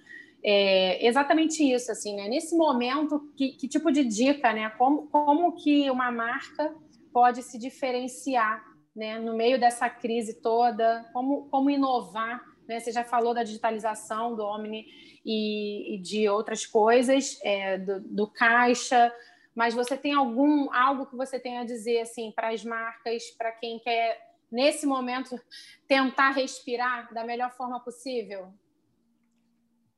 É, 0.46 1.06
exatamente 1.06 1.64
isso, 1.64 1.90
assim, 1.90 2.14
né? 2.14 2.28
Nesse 2.28 2.54
momento, 2.56 3.32
que, 3.34 3.52
que, 3.52 3.66
tipo 3.66 3.90
de 3.90 4.04
dica, 4.04 4.52
né? 4.52 4.70
Como, 4.70 5.06
como 5.08 5.52
que 5.52 5.90
uma 5.90 6.12
marca 6.12 6.74
pode 7.14 7.44
se 7.44 7.57
diferenciar, 7.57 8.61
né? 8.94 9.20
No 9.20 9.37
meio 9.37 9.59
dessa 9.59 9.88
crise 9.88 10.42
toda, 10.42 11.09
como, 11.12 11.48
como 11.48 11.70
inovar, 11.70 12.44
né? 12.66 12.81
Você 12.81 12.90
já 12.90 13.05
falou 13.05 13.33
da 13.33 13.44
digitalização 13.44 14.35
do 14.35 14.42
Omni 14.42 14.85
e, 15.24 15.94
e 15.94 15.98
de 15.98 16.29
outras 16.29 16.66
coisas, 16.66 17.38
é, 17.44 17.79
do, 17.79 18.00
do, 18.00 18.27
caixa, 18.27 19.14
mas 19.55 19.74
você 19.74 19.96
tem 19.96 20.12
algum 20.12 20.74
algo 20.74 21.07
que 21.07 21.14
você 21.14 21.38
tem 21.38 21.59
a 21.59 21.64
dizer 21.64 22.00
assim 22.00 22.33
para 22.33 22.48
as 22.48 22.64
marcas, 22.64 23.31
para 23.38 23.53
quem 23.53 23.79
quer 23.79 24.20
nesse 24.50 24.85
momento 24.85 25.40
tentar 25.87 26.33
respirar 26.33 27.14
da 27.14 27.24
melhor 27.24 27.53
forma 27.53 27.79
possível? 27.79 28.53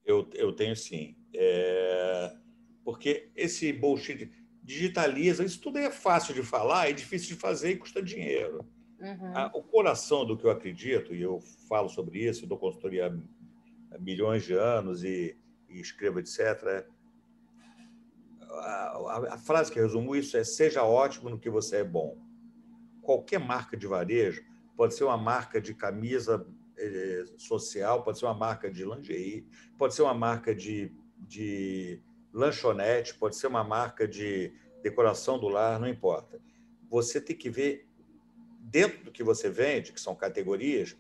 Eu, 0.05 0.29
eu 0.35 0.53
tenho 0.53 0.77
sim, 0.77 1.17
é... 1.35 2.37
porque 2.85 3.31
esse 3.35 3.73
bullshit 3.73 4.31
digitaliza, 4.67 5.45
isso 5.45 5.61
tudo 5.61 5.79
é 5.79 5.91
fácil 5.91 6.35
de 6.35 6.43
falar, 6.43 6.91
é 6.91 6.93
difícil 6.93 7.29
de 7.29 7.41
fazer 7.41 7.71
e 7.71 7.77
custa 7.77 8.03
dinheiro. 8.03 8.67
Uhum. 8.99 9.37
A, 9.37 9.47
o 9.55 9.63
coração 9.63 10.27
do 10.27 10.37
que 10.37 10.45
eu 10.45 10.51
acredito, 10.51 11.15
e 11.15 11.23
eu 11.23 11.41
falo 11.69 11.89
sobre 11.89 12.19
isso, 12.19 12.49
dou 12.49 12.59
consultoria 12.59 13.17
milhões 14.01 14.45
de 14.45 14.55
anos 14.55 15.05
e, 15.05 15.37
e 15.69 15.81
escreva, 15.81 16.19
etc. 16.19 16.85
A, 18.51 18.59
a, 18.59 19.35
a, 19.35 19.39
frase 19.39 19.71
que 19.71 19.81
resumo 19.81 20.17
isso 20.17 20.37
é: 20.37 20.43
seja 20.43 20.83
ótimo 20.83 21.31
no 21.31 21.39
que 21.39 21.49
você 21.49 21.77
é 21.77 21.85
bom. 21.85 22.19
Qualquer 23.03 23.39
marca 23.39 23.77
de 23.77 23.87
varejo 23.87 24.45
pode 24.77 24.95
ser 24.95 25.05
uma 25.05 25.17
marca 25.17 25.61
de 25.61 25.75
camisa 25.75 26.45
eh, 26.77 27.25
social, 27.39 28.03
pode 28.03 28.19
ser 28.19 28.25
uma 28.25 28.35
marca 28.35 28.69
de 28.69 28.85
lingerie, 28.85 29.47
pode 29.79 29.95
ser 29.95 30.03
uma 30.03 30.15
marca 30.15 30.53
de, 30.53 30.93
de 31.17 32.03
lanchonete, 32.37 33.15
pode 33.15 33.35
ser 33.35 33.47
uma 33.47 33.65
marca 33.65 34.07
de 34.07 34.53
decoração 34.83 35.39
do 35.39 35.49
lar, 35.49 35.81
não 35.81 35.89
importa. 35.89 36.39
Você 36.91 37.19
tem 37.19 37.35
que 37.35 37.49
ver 37.49 37.89
dentro 38.61 39.05
do 39.05 39.11
que 39.11 39.25
você 39.25 39.49
vende, 39.49 39.93
que 39.93 40.01
são 40.01 40.15
categorias, 40.15 40.97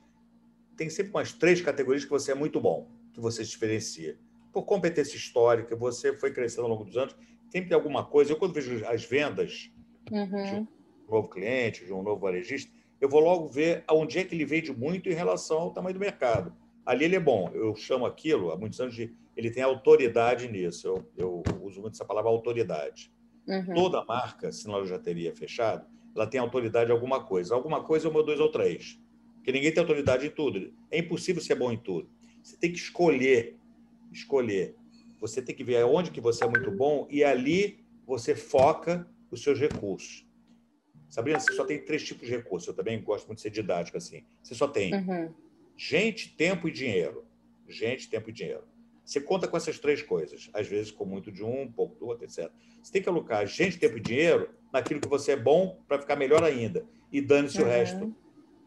tem 0.76 0.88
sempre 0.88 1.12
umas 1.12 1.32
três 1.32 1.60
categorias 1.60 2.04
que 2.04 2.10
você 2.10 2.32
é 2.32 2.34
muito 2.34 2.58
bom, 2.58 2.90
que 3.12 3.20
você 3.20 3.44
se 3.44 3.50
diferencia. 3.50 4.18
Por 4.50 4.62
competência 4.62 5.16
histórica, 5.16 5.76
você 5.76 6.16
foi 6.16 6.32
crescendo 6.32 6.62
ao 6.62 6.70
longo 6.70 6.84
dos 6.84 6.96
anos, 6.96 7.14
sempre 7.50 7.68
tem 7.68 7.74
alguma 7.74 8.04
coisa. 8.04 8.32
Eu, 8.32 8.36
quando 8.36 8.54
vejo 8.54 8.84
as 8.86 9.04
vendas 9.04 9.70
uhum. 10.10 10.44
de 10.44 10.54
um 10.54 10.68
novo 11.10 11.28
cliente, 11.28 11.84
de 11.84 11.92
um 11.92 12.02
novo 12.02 12.20
varejista, 12.20 12.72
eu 12.98 13.10
vou 13.10 13.20
logo 13.20 13.46
ver 13.46 13.84
aonde 13.86 14.18
é 14.18 14.24
que 14.24 14.34
ele 14.34 14.46
vende 14.46 14.72
muito 14.72 15.08
em 15.10 15.14
relação 15.14 15.58
ao 15.58 15.70
tamanho 15.70 15.94
do 15.94 16.00
mercado. 16.00 16.54
Ali 16.84 17.04
ele 17.04 17.16
é 17.16 17.20
bom. 17.20 17.50
Eu 17.52 17.74
chamo 17.76 18.06
aquilo, 18.06 18.50
há 18.50 18.56
muitos 18.56 18.80
anos, 18.80 18.94
de 18.94 19.14
ele 19.36 19.50
tem 19.50 19.62
autoridade 19.62 20.48
nisso. 20.48 20.88
Eu, 20.88 21.10
eu 21.16 21.42
uso 21.62 21.80
muito 21.80 21.94
essa 21.94 22.04
palavra 22.04 22.30
autoridade. 22.30 23.12
Uhum. 23.46 23.74
Toda 23.74 24.04
marca, 24.04 24.50
se 24.50 24.66
não 24.66 24.84
já 24.86 24.98
teria 24.98 25.34
fechado, 25.34 25.86
ela 26.14 26.26
tem 26.26 26.40
autoridade 26.40 26.90
em 26.90 26.94
alguma 26.94 27.24
coisa. 27.24 27.54
Alguma 27.54 27.84
coisa 27.84 28.08
é 28.08 28.10
uma, 28.10 28.22
dois 28.22 28.40
ou 28.40 28.50
três. 28.50 28.98
Porque 29.36 29.52
ninguém 29.52 29.70
tem 29.70 29.80
autoridade 29.80 30.26
em 30.26 30.30
tudo. 30.30 30.72
É 30.90 30.98
impossível 30.98 31.42
ser 31.42 31.54
bom 31.54 31.70
em 31.70 31.76
tudo. 31.76 32.08
Você 32.42 32.56
tem 32.56 32.72
que 32.72 32.78
escolher, 32.78 33.56
escolher. 34.10 34.74
Você 35.20 35.42
tem 35.42 35.54
que 35.54 35.62
ver 35.62 35.84
onde 35.84 36.10
que 36.10 36.20
você 36.20 36.44
é 36.44 36.48
muito 36.48 36.70
bom 36.70 37.06
e 37.10 37.22
ali 37.22 37.84
você 38.06 38.34
foca 38.34 39.08
os 39.30 39.42
seus 39.42 39.58
recursos. 39.60 40.26
Sabrina, 41.08 41.38
você 41.38 41.52
só 41.52 41.64
tem 41.64 41.84
três 41.84 42.02
tipos 42.02 42.26
de 42.26 42.34
recursos. 42.34 42.68
Eu 42.68 42.74
também 42.74 43.00
gosto 43.02 43.26
muito 43.26 43.38
de 43.38 43.42
ser 43.42 43.50
didático 43.50 43.96
assim. 43.96 44.24
Você 44.42 44.54
só 44.54 44.66
tem 44.66 44.94
uhum. 44.94 45.32
gente, 45.76 46.34
tempo 46.36 46.68
e 46.68 46.72
dinheiro. 46.72 47.24
Gente, 47.68 48.08
tempo 48.08 48.30
e 48.30 48.32
dinheiro. 48.32 48.64
Você 49.06 49.20
conta 49.20 49.48
com 49.48 49.56
essas 49.56 49.78
três 49.78 50.02
coisas. 50.02 50.50
Às 50.52 50.66
vezes 50.66 50.90
com 50.90 51.06
muito 51.06 51.32
de 51.32 51.42
um, 51.42 51.70
pouco 51.70 51.96
do 51.96 52.06
outro, 52.06 52.24
etc. 52.24 52.50
Você 52.82 52.92
tem 52.92 53.00
que 53.00 53.08
alocar 53.08 53.46
gente, 53.46 53.78
tempo 53.78 53.96
e 53.96 54.00
dinheiro 54.00 54.50
naquilo 54.72 55.00
que 55.00 55.08
você 55.08 55.32
é 55.32 55.36
bom 55.36 55.80
para 55.88 55.98
ficar 55.98 56.16
melhor 56.16 56.44
ainda. 56.44 56.84
E 57.10 57.20
dane-se 57.20 57.58
uhum. 57.58 57.66
o 57.66 57.70
resto 57.70 58.16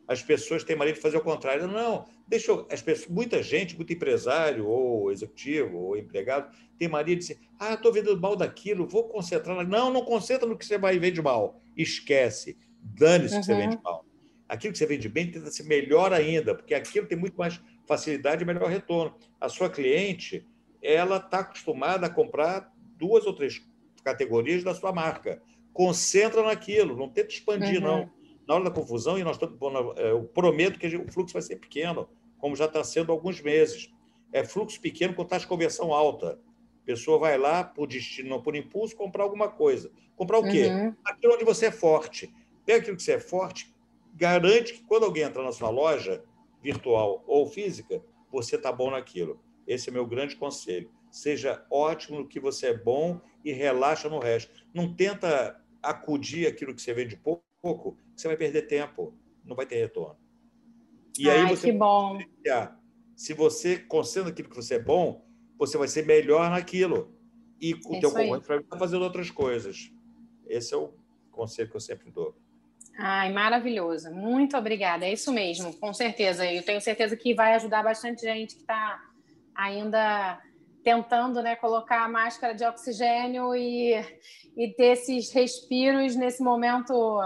as 0.10 0.24
pessoas 0.24 0.64
têm 0.64 0.76
mania 0.76 0.92
de 0.92 1.00
fazer 1.00 1.18
o 1.18 1.22
contrário. 1.22 1.68
Não, 1.68 2.08
deixa 2.28 2.52
eu, 2.52 2.68
as 2.72 2.82
pessoas, 2.82 3.08
muita 3.08 3.44
gente, 3.44 3.76
muito 3.76 3.94
empresário 3.94 4.68
ou 4.68 5.12
executivo 5.12 5.78
ou 5.78 5.96
empregado 5.96 6.52
tem 6.80 6.88
mania 6.88 7.16
de 7.16 7.22
dizer: 7.22 7.38
"Ah, 7.60 7.76
estou 7.76 7.94
vendendo 7.94 8.20
mal 8.20 8.36
daquilo, 8.36 8.88
vou 8.88 9.08
concentrar". 9.08 9.68
Não, 9.68 9.94
não 9.94 10.04
concentra 10.04 10.48
no 10.48 10.58
que 10.58 10.66
você 10.66 10.80
vai 10.80 10.98
vender 10.98 11.22
mal. 11.22 11.62
Esquece. 11.78 12.58
Dane-se 12.82 13.36
uhum. 13.36 13.40
que 13.42 13.46
você 13.46 13.54
vende 13.54 13.80
mal. 13.84 14.04
Aquilo 14.48 14.74
que 14.74 14.80
você 14.80 14.88
vende 14.88 15.08
bem 15.08 15.30
tenta 15.30 15.52
ser 15.52 15.64
melhor 15.64 16.12
ainda, 16.12 16.56
porque 16.56 16.74
aquilo 16.74 17.06
tem 17.06 17.18
muito 17.18 17.38
mais 17.38 17.62
facilidade 17.90 18.44
e 18.44 18.46
melhor 18.46 18.70
retorno. 18.70 19.16
A 19.42 19.50
sua 19.50 19.68
cliente, 19.68 20.46
ela 20.80 21.18
está 21.18 21.40
acostumada 21.40 22.06
a 22.06 22.10
comprar 22.10 22.72
duas 22.96 23.26
ou 23.26 23.34
três 23.34 23.68
categorias 24.04 24.64
da 24.64 24.76
sua 24.76 24.94
marca. 24.94 25.42
Concentra 25.74 26.44
naquilo, 26.44 26.96
não 26.96 27.10
tenta 27.10 27.34
expandir, 27.34 27.84
uhum. 27.84 27.88
não 27.88 28.20
na 28.48 28.56
hora 28.56 28.64
da 28.64 28.72
confusão, 28.72 29.16
e 29.16 29.24
nós 29.24 29.36
estamos, 29.36 29.60
é, 29.98 30.10
eu 30.10 30.24
prometo 30.24 30.80
que 30.80 30.88
o 30.98 31.12
fluxo 31.12 31.34
vai 31.34 31.42
ser 31.42 31.58
pequeno, 31.58 32.10
como 32.40 32.56
já 32.56 32.66
está 32.66 32.84
sendo 32.84 33.12
há 33.12 33.16
alguns 33.16 33.40
meses. 33.42 33.94
É 34.34 34.44
fluxo 34.44 34.82
pequeno 34.82 35.14
com 35.14 35.24
taxa 35.24 35.46
de 35.46 35.48
conversão 35.48 35.94
alta. 35.94 36.40
A 36.82 36.86
pessoa 36.86 37.20
vai 37.20 37.38
lá 37.38 37.64
por 37.64 37.88
destino, 37.88 38.28
não 38.28 38.42
por 38.42 38.56
impulso, 38.56 38.96
comprar 38.96 39.24
alguma 39.24 39.50
coisa. 39.50 39.92
Comprar 40.16 40.40
o 40.40 40.44
quê? 40.44 40.66
Uhum. 40.66 40.96
Aquilo 41.06 41.36
onde 41.36 41.46
você 41.46 41.68
é 41.68 41.72
forte. 41.72 42.34
Pega 42.66 42.80
aquilo 42.80 42.98
que 42.98 43.04
você 43.04 43.14
é 43.14 43.20
forte, 43.20 43.72
garante 44.16 44.74
que 44.74 44.84
quando 44.84 45.04
alguém 45.04 45.24
entrar 45.24 45.44
na 45.44 45.52
sua 45.52 45.70
loja, 45.70 46.24
virtual 46.62 47.24
ou 47.28 47.46
física, 47.48 48.04
você 48.32 48.56
está 48.56 48.72
bom 48.72 48.92
naquilo. 48.92 49.40
Esse 49.68 49.90
é 49.90 49.94
meu 49.94 50.06
grande 50.06 50.36
conselho. 50.36 50.92
Seja 51.12 51.66
ótimo 51.72 52.20
no 52.20 52.28
que 52.28 52.40
você 52.40 52.68
é 52.68 52.78
bom 52.78 53.20
e 53.44 53.52
relaxa 53.52 54.10
no 54.10 54.20
resto. 54.20 54.66
Não 54.74 54.94
tenta 54.94 55.60
acudir 55.82 56.48
aquilo 56.48 56.74
que 56.76 56.82
você 56.82 56.94
vende 56.94 57.16
pouco 57.16 57.44
pouco, 57.62 57.98
você 58.16 58.28
vai 58.28 58.38
perder 58.38 58.64
tempo, 58.64 59.14
não 59.46 59.56
vai 59.56 59.66
ter 59.66 59.76
retorno. 59.76 60.18
E 61.18 61.30
Ai, 61.30 61.40
aí 61.40 61.50
você 61.50 61.72
que 61.72 61.78
bom. 61.78 62.18
Se 63.16 63.34
você 63.34 63.78
concentra 63.78 64.32
aquilo 64.32 64.50
que 64.50 64.56
você 64.56 64.76
é 64.76 64.80
bom, 64.80 65.26
você 65.58 65.78
vai 65.78 65.88
ser 65.88 66.06
melhor 66.06 66.50
naquilo. 66.50 67.14
E 67.60 67.74
o 67.86 67.96
é 67.96 68.00
teu 68.00 68.12
concorrente 68.12 68.48
vai 68.48 68.60
estar 68.60 68.78
fazendo 68.78 69.04
outras 69.04 69.30
coisas. 69.30 69.92
Esse 70.48 70.74
é 70.74 70.78
o 70.78 70.94
conselho 71.30 71.70
que 71.70 71.76
eu 71.76 71.82
sempre 71.82 72.10
dou. 72.10 72.38
Ai, 73.02 73.32
maravilhoso. 73.32 74.12
Muito 74.12 74.58
obrigada. 74.58 75.06
É 75.06 75.14
isso 75.14 75.32
mesmo, 75.32 75.74
com 75.74 75.94
certeza. 75.94 76.46
Eu 76.46 76.62
tenho 76.64 76.82
certeza 76.82 77.16
que 77.16 77.34
vai 77.34 77.54
ajudar 77.54 77.82
bastante 77.82 78.22
gente 78.22 78.56
que 78.56 78.62
está 78.62 79.02
ainda 79.56 80.38
tentando 80.84 81.42
né, 81.42 81.56
colocar 81.56 82.04
a 82.04 82.10
máscara 82.10 82.54
de 82.54 82.66
oxigênio 82.66 83.56
e, 83.56 83.94
e 84.58 84.68
ter 84.76 84.94
esses 84.94 85.32
respiros 85.32 86.14
nesse 86.18 86.44
momento 86.44 87.22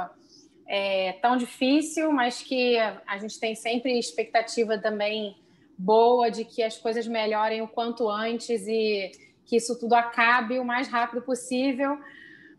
é, 0.68 1.14
tão 1.14 1.38
difícil, 1.38 2.12
mas 2.12 2.44
que 2.44 2.78
a 2.78 3.18
gente 3.18 3.40
tem 3.40 3.56
sempre 3.56 3.98
expectativa 3.98 4.78
também 4.78 5.36
boa 5.76 6.30
de 6.30 6.46
que 6.46 6.62
as 6.62 6.78
coisas 6.78 7.08
melhorem 7.08 7.64
o 7.64 7.68
quanto 7.68 8.08
antes 8.08 8.68
e 8.68 9.12
que 9.44 9.56
isso 9.56 9.80
tudo 9.80 9.94
acabe 9.96 10.60
o 10.60 10.66
mais 10.66 10.88
rápido 10.88 11.24
possível. 11.24 11.98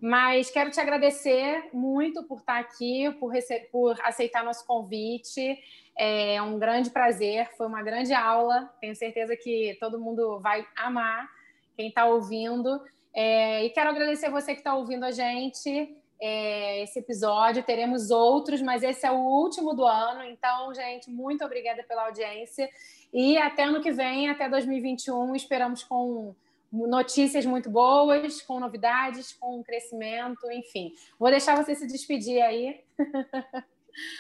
Mas 0.07 0.51
quero 0.51 0.71
te 0.71 0.79
agradecer 0.79 1.71
muito 1.73 2.25
por 2.25 2.40
estar 2.40 2.59
aqui, 2.59 3.11
por, 3.12 3.33
por 3.73 3.99
aceitar 4.03 4.45
nosso 4.45 4.67
convite. 4.67 5.59
É 5.97 6.43
um 6.43 6.59
grande 6.59 6.90
prazer, 6.90 7.51
foi 7.57 7.67
uma 7.67 7.83
grande 7.83 8.12
aula. 8.12 8.71
Tenho 8.83 8.95
certeza 8.95 9.35
que 9.35 9.79
todo 9.81 9.99
mundo 9.99 10.38
vai 10.40 10.67
amar 10.77 11.27
quem 11.75 11.88
está 11.88 12.05
ouvindo. 12.05 12.83
É, 13.14 13.64
e 13.64 13.71
quero 13.71 13.88
agradecer 13.88 14.29
você 14.29 14.53
que 14.53 14.61
está 14.61 14.75
ouvindo 14.75 15.05
a 15.05 15.11
gente. 15.11 15.97
É, 16.21 16.83
esse 16.83 16.99
episódio. 16.99 17.62
Teremos 17.62 18.11
outros, 18.11 18.61
mas 18.61 18.83
esse 18.83 19.07
é 19.07 19.11
o 19.11 19.17
último 19.17 19.73
do 19.73 19.87
ano. 19.87 20.23
Então, 20.25 20.75
gente, 20.75 21.09
muito 21.09 21.43
obrigada 21.43 21.83
pela 21.83 22.05
audiência. 22.05 22.69
E 23.11 23.38
até 23.38 23.62
ano 23.62 23.81
que 23.81 23.90
vem, 23.90 24.29
até 24.29 24.51
2021, 24.51 25.35
esperamos 25.35 25.83
com 25.83 26.35
notícias 26.74 27.46
muito 27.46 27.70
boas, 27.70 28.42
com 28.42 28.58
novidades, 28.58 29.32
com 29.32 29.62
crescimento, 29.62 30.50
enfim. 30.50 30.90
Vou 31.18 31.30
deixar 31.30 31.56
você 31.56 31.74
se 31.74 31.87
despedir 31.87 32.42
aí. 32.42 32.80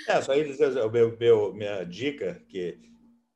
É, 0.06 0.22
só 0.22 0.30
aí 0.30 0.44
dizer 0.44 0.70
o 0.78 0.88
meu, 0.88 1.18
meu, 1.18 1.52
minha 1.52 1.82
dica, 1.82 2.40
que 2.48 2.78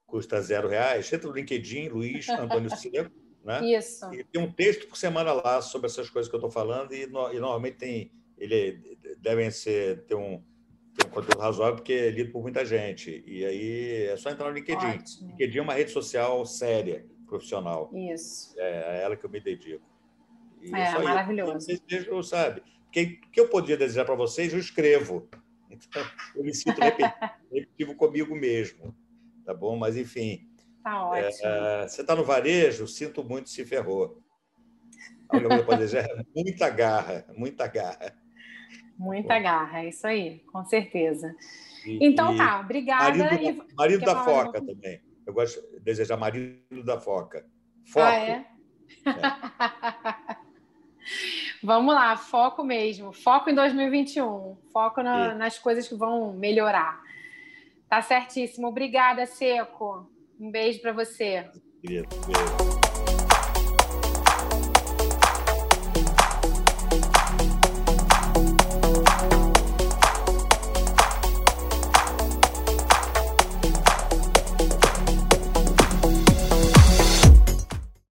custa 0.06 0.40
zero 0.40 0.68
reais, 0.68 1.12
entra 1.12 1.28
no 1.28 1.34
LinkedIn, 1.34 1.88
Luiz 1.88 2.28
Antônio 2.28 2.70
Seco, 2.76 3.10
né? 3.44 3.60
Isso. 3.76 4.08
E 4.14 4.22
tem 4.22 4.40
um 4.40 4.52
texto 4.52 4.86
por 4.86 4.96
semana 4.96 5.32
lá 5.32 5.60
sobre 5.60 5.88
essas 5.88 6.08
coisas 6.08 6.30
que 6.30 6.36
eu 6.36 6.38
estou 6.38 6.48
falando, 6.48 6.94
e, 6.94 7.08
no, 7.08 7.32
e, 7.32 7.40
normalmente 7.40 7.78
tem, 7.78 8.12
ele 8.36 8.98
devem 9.18 9.50
ser, 9.50 10.04
ter 10.04 10.14
um, 10.14 10.40
ter 10.96 11.08
um 11.08 11.10
conteúdo 11.10 11.40
razoável, 11.40 11.74
porque 11.74 11.92
é 11.92 12.10
lido 12.10 12.30
por 12.30 12.40
muita 12.40 12.64
gente. 12.64 13.20
E 13.26 13.44
aí 13.44 14.06
é 14.06 14.16
só 14.16 14.30
entrar 14.30 14.48
no 14.48 14.54
LinkedIn. 14.54 14.86
Ótimo. 14.86 15.30
LinkedIn 15.30 15.58
é 15.58 15.62
uma 15.62 15.74
rede 15.74 15.90
social 15.90 16.46
séria 16.46 17.04
profissional. 17.28 17.90
Isso. 17.94 18.58
É 18.58 18.90
a 18.90 18.92
ela 18.94 19.16
que 19.16 19.24
eu 19.24 19.30
me 19.30 19.40
dedico. 19.40 19.84
E 20.60 20.74
é, 20.74 20.88
é 20.88 20.98
maravilhoso. 20.98 21.70
Eu 21.70 21.78
desejo, 21.86 22.22
sabe? 22.22 22.60
O 22.60 22.90
que, 22.90 23.20
eu 23.36 23.48
podia 23.48 23.76
desejar 23.76 24.04
para 24.04 24.14
vocês, 24.14 24.52
eu 24.52 24.58
escrevo. 24.58 25.28
Então, 25.70 26.02
eu 26.34 26.42
me 26.42 26.52
sinto 26.54 26.80
repetitivo 27.52 27.94
comigo 27.94 28.34
mesmo. 28.34 28.96
Tá 29.44 29.52
bom? 29.52 29.76
Mas, 29.76 29.98
enfim. 29.98 30.48
Tá 30.82 31.04
ótimo. 31.04 31.46
É, 31.46 31.86
você 31.86 32.00
está 32.00 32.16
no 32.16 32.24
varejo, 32.24 32.88
sinto 32.88 33.22
muito, 33.22 33.50
se 33.50 33.64
ferrou. 33.66 34.20
A 35.28 35.36
única 35.36 35.48
coisa 35.48 35.62
eu 35.62 35.66
posso 35.66 35.78
dizer 35.78 35.98
é 35.98 36.24
muita 36.34 36.70
garra, 36.70 37.26
muita 37.36 37.66
garra. 37.66 38.16
Muita 38.98 39.34
bom. 39.34 39.42
garra, 39.42 39.84
é 39.84 39.88
isso 39.90 40.06
aí, 40.06 40.40
com 40.50 40.64
certeza. 40.64 41.36
E, 41.84 42.04
então 42.04 42.36
tá, 42.36 42.60
obrigada. 42.60 43.16
Marido, 43.16 43.66
e... 43.70 43.74
marido 43.76 44.04
da 44.04 44.24
Foca 44.24 44.60
também. 44.64 45.00
Eu 45.28 45.34
gosto 45.34 45.60
de 45.72 45.80
desejar 45.80 46.16
marido 46.16 46.82
da 46.82 46.98
foca. 46.98 47.44
Foco. 47.84 48.06
Ah, 48.06 48.14
é? 48.14 48.46
é. 49.04 50.38
Vamos 51.62 51.94
lá, 51.94 52.16
foco 52.16 52.64
mesmo. 52.64 53.12
Foco 53.12 53.50
em 53.50 53.54
2021. 53.54 54.56
Foco 54.72 55.02
na, 55.02 55.34
nas 55.34 55.58
coisas 55.58 55.86
que 55.86 55.94
vão 55.94 56.32
melhorar. 56.32 56.98
Tá 57.90 58.00
certíssimo. 58.00 58.68
Obrigada, 58.68 59.26
Seco. 59.26 60.10
Um 60.40 60.50
beijo 60.50 60.80
para 60.80 60.94
você. 60.94 61.50
Beijo. 61.82 62.06